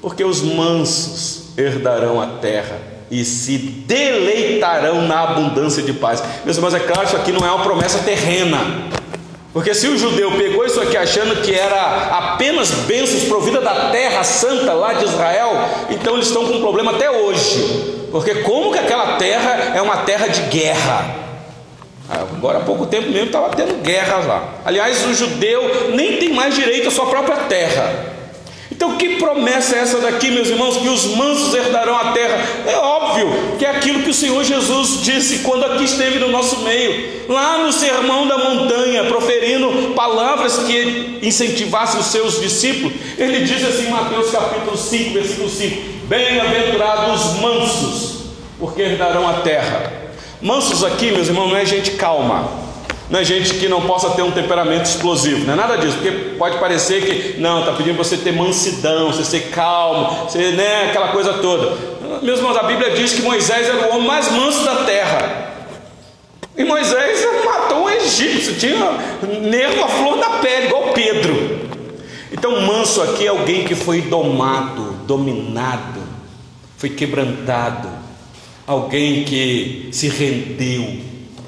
Porque 0.00 0.22
os 0.22 0.42
mansos 0.42 1.58
herdarão 1.58 2.20
a 2.20 2.26
terra 2.26 2.78
e 3.10 3.24
se 3.24 3.58
deleitarão 3.58 5.02
na 5.08 5.20
abundância 5.20 5.82
de 5.82 5.92
paz. 5.92 6.22
Meus 6.44 6.56
irmãos, 6.56 6.74
é 6.74 6.80
claro, 6.80 7.06
isso 7.06 7.16
aqui 7.16 7.32
não 7.32 7.46
é 7.46 7.50
uma 7.50 7.64
promessa 7.64 7.98
terrena. 8.00 8.58
Porque 9.52 9.74
se 9.74 9.88
o 9.88 9.98
judeu 9.98 10.30
pegou 10.32 10.64
isso 10.64 10.80
aqui 10.80 10.96
achando 10.96 11.42
que 11.42 11.52
era 11.52 12.08
apenas 12.12 12.70
bênçãos 12.70 13.24
provida 13.24 13.60
da 13.60 13.90
terra 13.90 14.22
santa 14.22 14.72
lá 14.72 14.92
de 14.92 15.04
Israel, 15.04 15.50
então 15.90 16.14
eles 16.14 16.28
estão 16.28 16.46
com 16.46 16.54
um 16.54 16.60
problema 16.60 16.92
até 16.92 17.10
hoje. 17.10 18.06
Porque 18.12 18.36
como 18.36 18.72
que 18.72 18.78
aquela 18.78 19.16
terra 19.16 19.72
é 19.74 19.82
uma 19.82 19.98
terra 19.98 20.28
de 20.28 20.42
guerra? 20.42 21.16
Agora 22.08 22.58
há 22.58 22.62
pouco 22.62 22.86
tempo 22.86 23.08
mesmo 23.10 23.26
estava 23.26 23.48
tendo 23.50 23.82
guerra 23.82 24.16
lá. 24.18 24.48
Aliás, 24.64 25.04
o 25.06 25.14
judeu 25.14 25.92
nem 25.94 26.16
tem 26.16 26.32
mais 26.32 26.54
direito 26.54 26.88
à 26.88 26.90
sua 26.90 27.06
própria 27.06 27.36
terra. 27.36 28.19
Então, 28.72 28.96
que 28.96 29.16
promessa 29.16 29.74
é 29.74 29.80
essa 29.80 29.98
daqui, 29.98 30.30
meus 30.30 30.48
irmãos? 30.48 30.76
Que 30.76 30.88
os 30.88 31.06
mansos 31.16 31.52
herdarão 31.52 31.96
a 31.96 32.12
terra. 32.12 32.38
É 32.66 32.76
óbvio 32.76 33.56
que 33.58 33.66
é 33.66 33.70
aquilo 33.70 34.02
que 34.02 34.10
o 34.10 34.14
Senhor 34.14 34.42
Jesus 34.44 35.02
disse 35.02 35.40
quando 35.40 35.64
aqui 35.64 35.84
esteve 35.84 36.18
no 36.18 36.28
nosso 36.28 36.60
meio, 36.60 37.24
lá 37.28 37.58
no 37.58 37.72
sermão 37.72 38.28
da 38.28 38.38
montanha, 38.38 39.04
proferindo 39.04 39.92
palavras 39.94 40.60
que 40.60 41.18
incentivassem 41.20 42.00
os 42.00 42.06
seus 42.06 42.40
discípulos. 42.40 42.92
Ele 43.18 43.44
diz 43.44 43.64
assim 43.64 43.88
em 43.88 43.90
Mateus 43.90 44.30
capítulo 44.30 44.76
5, 44.76 45.14
versículo 45.14 45.48
5: 45.50 45.82
Bem-aventurados 46.04 47.24
os 47.24 47.40
mansos, 47.40 48.20
porque 48.58 48.82
herdarão 48.82 49.28
a 49.28 49.34
terra. 49.40 49.92
Mansos 50.40 50.84
aqui, 50.84 51.10
meus 51.10 51.26
irmãos, 51.26 51.48
não 51.48 51.56
é 51.56 51.66
gente 51.66 51.92
calma 51.92 52.69
não 53.10 53.18
é 53.18 53.24
gente 53.24 53.54
que 53.54 53.68
não 53.68 53.80
possa 53.82 54.10
ter 54.10 54.22
um 54.22 54.30
temperamento 54.30 54.84
explosivo, 54.84 55.44
não 55.44 55.54
é 55.54 55.56
nada 55.56 55.76
disso, 55.76 55.96
porque 55.96 56.36
pode 56.38 56.58
parecer 56.58 57.04
que, 57.04 57.40
não, 57.40 57.60
está 57.60 57.72
pedindo 57.72 57.96
você 57.96 58.16
ter 58.16 58.32
mansidão, 58.32 59.12
você 59.12 59.24
ser 59.24 59.50
calmo, 59.50 60.28
você, 60.28 60.52
né, 60.52 60.90
aquela 60.90 61.08
coisa 61.08 61.34
toda. 61.34 61.76
Meus 62.22 62.38
irmãos, 62.38 62.56
a 62.56 62.62
Bíblia 62.62 62.90
diz 62.90 63.12
que 63.12 63.22
Moisés 63.22 63.68
era 63.68 63.88
o 63.88 63.96
homem 63.96 64.06
mais 64.06 64.30
manso 64.30 64.64
da 64.64 64.84
terra. 64.84 65.50
E 66.56 66.62
Moisés 66.62 67.26
matou 67.44 67.84
um 67.84 67.90
egípcio, 67.90 68.54
tinha 68.54 68.76
nervo 69.40 69.82
à 69.82 69.88
flor 69.88 70.18
da 70.18 70.28
pele, 70.38 70.66
igual 70.66 70.92
Pedro. 70.92 71.58
Então, 72.30 72.60
manso 72.60 73.02
aqui 73.02 73.26
é 73.26 73.28
alguém 73.28 73.64
que 73.64 73.74
foi 73.74 74.02
domado, 74.02 74.92
dominado, 75.04 76.00
foi 76.76 76.90
quebrantado, 76.90 77.88
alguém 78.66 79.24
que 79.24 79.88
se 79.90 80.08
rendeu 80.08 80.96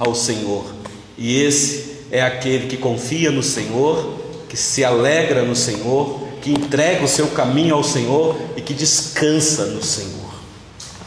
ao 0.00 0.12
Senhor. 0.12 0.71
E 1.16 1.42
esse 1.42 1.92
é 2.10 2.22
aquele 2.22 2.66
que 2.66 2.76
confia 2.76 3.30
no 3.30 3.42
Senhor, 3.42 4.18
que 4.48 4.56
se 4.56 4.84
alegra 4.84 5.42
no 5.42 5.56
Senhor, 5.56 6.20
que 6.40 6.50
entrega 6.50 7.04
o 7.04 7.08
seu 7.08 7.28
caminho 7.28 7.74
ao 7.74 7.84
Senhor 7.84 8.36
e 8.56 8.60
que 8.60 8.74
descansa 8.74 9.66
no 9.66 9.82
Senhor. 9.82 10.32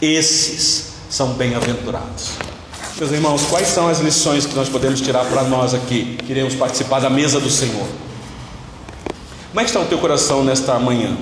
Esses 0.01 0.93
são 1.09 1.33
bem-aventurados. 1.33 2.31
Meus 2.97 3.11
irmãos, 3.11 3.43
quais 3.49 3.67
são 3.67 3.87
as 3.87 3.99
lições 3.99 4.45
que 4.45 4.55
nós 4.55 4.69
podemos 4.69 5.01
tirar 5.01 5.25
para 5.25 5.43
nós 5.43 5.73
aqui, 5.73 6.17
que 6.25 6.31
iremos 6.31 6.55
participar 6.55 7.01
da 7.01 7.09
mesa 7.09 7.39
do 7.39 7.49
Senhor? 7.49 7.85
Como 9.49 9.59
é 9.59 9.63
que 9.63 9.69
está 9.69 9.81
o 9.81 9.85
teu 9.85 9.97
coração 9.97 10.43
nesta 10.43 10.79
manhã? 10.79 11.17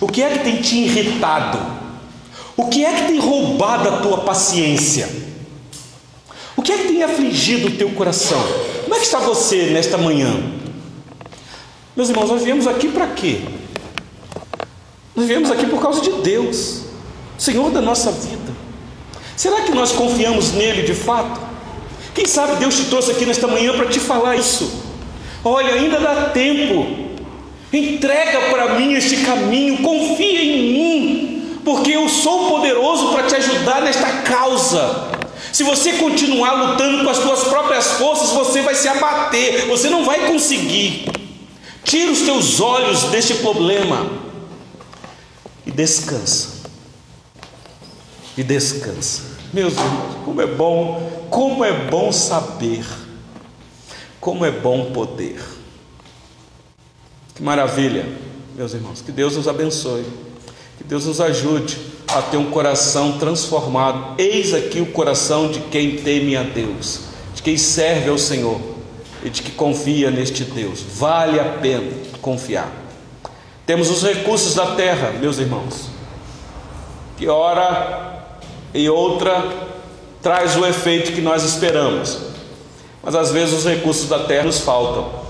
O 0.00 0.08
que 0.08 0.22
é 0.22 0.30
que 0.30 0.38
tem 0.40 0.60
te 0.60 0.76
irritado? 0.76 1.58
O 2.56 2.66
que 2.66 2.84
é 2.84 2.92
que 2.94 3.06
tem 3.08 3.20
roubado 3.20 3.88
a 3.88 3.96
tua 3.98 4.18
paciência? 4.18 5.08
O 6.56 6.62
que 6.62 6.72
é 6.72 6.78
que 6.78 6.88
tem 6.88 7.02
afligido 7.02 7.68
o 7.68 7.70
teu 7.72 7.90
coração? 7.90 8.40
Como 8.82 8.94
é 8.94 8.98
que 8.98 9.04
está 9.04 9.18
você 9.18 9.70
nesta 9.70 9.96
manhã? 9.96 10.42
Meus 11.96 12.08
irmãos, 12.08 12.28
nós 12.30 12.42
viemos 12.42 12.66
aqui 12.66 12.88
para 12.88 13.06
quê? 13.08 13.40
Nós 15.14 15.26
viemos 15.26 15.50
aqui 15.50 15.66
por 15.66 15.80
causa 15.80 16.00
de 16.00 16.10
Deus, 16.22 16.82
Senhor 17.38 17.70
da 17.70 17.80
nossa 17.80 18.10
vida. 18.10 18.52
Será 19.36 19.62
que 19.62 19.72
nós 19.72 19.92
confiamos 19.92 20.52
nele 20.52 20.82
de 20.82 20.94
fato? 20.94 21.40
Quem 22.14 22.26
sabe 22.26 22.56
Deus 22.56 22.76
te 22.76 22.84
trouxe 22.84 23.10
aqui 23.10 23.24
nesta 23.24 23.46
manhã 23.46 23.76
para 23.76 23.86
te 23.86 23.98
falar 23.98 24.36
isso? 24.36 24.70
Olha, 25.44 25.74
ainda 25.74 25.98
dá 25.98 26.30
tempo. 26.30 26.86
Entrega 27.72 28.50
para 28.50 28.74
mim 28.74 28.92
este 28.94 29.16
caminho, 29.18 29.78
confia 29.78 30.42
em 30.42 30.72
mim. 30.72 31.28
porque 31.64 31.92
eu 31.92 32.08
sou 32.08 32.48
poderoso 32.48 33.12
para 33.12 33.22
te 33.22 33.36
ajudar 33.36 33.82
nesta 33.82 34.22
causa. 34.22 35.10
Se 35.52 35.62
você 35.62 35.92
continuar 35.98 36.52
lutando 36.52 37.04
com 37.04 37.10
as 37.10 37.18
suas 37.18 37.44
próprias 37.44 37.92
forças, 37.92 38.30
você 38.30 38.62
vai 38.62 38.74
se 38.74 38.88
abater, 38.88 39.66
você 39.66 39.90
não 39.90 40.02
vai 40.02 40.26
conseguir. 40.26 41.04
Tira 41.84 42.10
os 42.10 42.22
teus 42.22 42.58
olhos 42.58 43.04
deste 43.04 43.34
problema 43.34 44.10
e 45.66 45.70
descansa. 45.70 46.62
E 48.34 48.42
descansa. 48.42 49.24
Meus 49.52 49.74
irmãos, 49.74 50.16
como 50.24 50.40
é 50.40 50.46
bom, 50.46 51.26
como 51.28 51.62
é 51.62 51.72
bom 51.86 52.10
saber, 52.10 52.86
como 54.18 54.46
é 54.46 54.50
bom 54.50 54.90
poder. 54.92 55.38
Que 57.34 57.42
maravilha, 57.42 58.06
meus 58.56 58.72
irmãos. 58.72 59.02
Que 59.02 59.12
Deus 59.12 59.36
nos 59.36 59.46
abençoe. 59.46 60.06
Que 60.78 60.84
Deus 60.84 61.04
nos 61.04 61.20
ajude 61.20 61.91
a 62.14 62.22
ter 62.22 62.36
um 62.36 62.50
coração 62.50 63.18
transformado. 63.18 64.14
Eis 64.18 64.52
aqui 64.52 64.80
o 64.80 64.86
coração 64.86 65.50
de 65.50 65.60
quem 65.60 65.96
teme 65.96 66.36
a 66.36 66.42
Deus, 66.42 67.00
de 67.34 67.42
quem 67.42 67.56
serve 67.56 68.10
ao 68.10 68.18
Senhor 68.18 68.60
e 69.24 69.30
de 69.30 69.42
que 69.42 69.52
confia 69.52 70.10
neste 70.10 70.44
Deus. 70.44 70.82
Vale 70.94 71.40
a 71.40 71.44
pena 71.44 71.90
confiar. 72.20 72.70
Temos 73.64 73.90
os 73.90 74.02
recursos 74.02 74.54
da 74.54 74.74
terra, 74.74 75.12
meus 75.20 75.38
irmãos, 75.38 75.88
que 77.16 77.28
hora 77.28 78.20
e 78.74 78.88
outra 78.88 79.44
traz 80.20 80.56
o 80.56 80.66
efeito 80.66 81.12
que 81.12 81.20
nós 81.20 81.44
esperamos, 81.44 82.18
mas 83.02 83.14
às 83.14 83.30
vezes 83.30 83.58
os 83.58 83.64
recursos 83.64 84.08
da 84.08 84.20
terra 84.20 84.44
nos 84.44 84.60
faltam. 84.60 85.22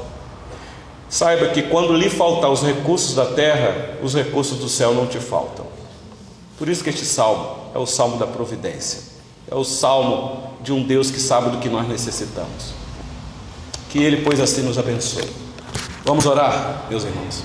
Saiba 1.08 1.48
que 1.48 1.62
quando 1.62 1.94
lhe 1.94 2.08
faltar 2.08 2.50
os 2.50 2.62
recursos 2.62 3.14
da 3.14 3.26
terra, 3.26 3.98
os 4.02 4.14
recursos 4.14 4.58
do 4.58 4.68
céu 4.68 4.94
não 4.94 5.06
te 5.06 5.18
faltam. 5.18 5.71
Por 6.62 6.68
isso 6.68 6.84
que 6.84 6.90
este 6.90 7.04
salmo 7.04 7.56
é 7.74 7.78
o 7.78 7.84
salmo 7.84 8.18
da 8.18 8.24
providência. 8.24 9.00
É 9.50 9.54
o 9.56 9.64
salmo 9.64 10.54
de 10.62 10.72
um 10.72 10.80
Deus 10.80 11.10
que 11.10 11.18
sabe 11.18 11.50
do 11.50 11.58
que 11.58 11.68
nós 11.68 11.88
necessitamos. 11.88 12.72
Que 13.90 14.00
ele, 14.00 14.18
pois, 14.22 14.38
assim 14.38 14.62
nos 14.62 14.78
abençoe. 14.78 15.28
Vamos 16.04 16.24
orar, 16.24 16.86
meus 16.88 17.02
irmãos. 17.02 17.42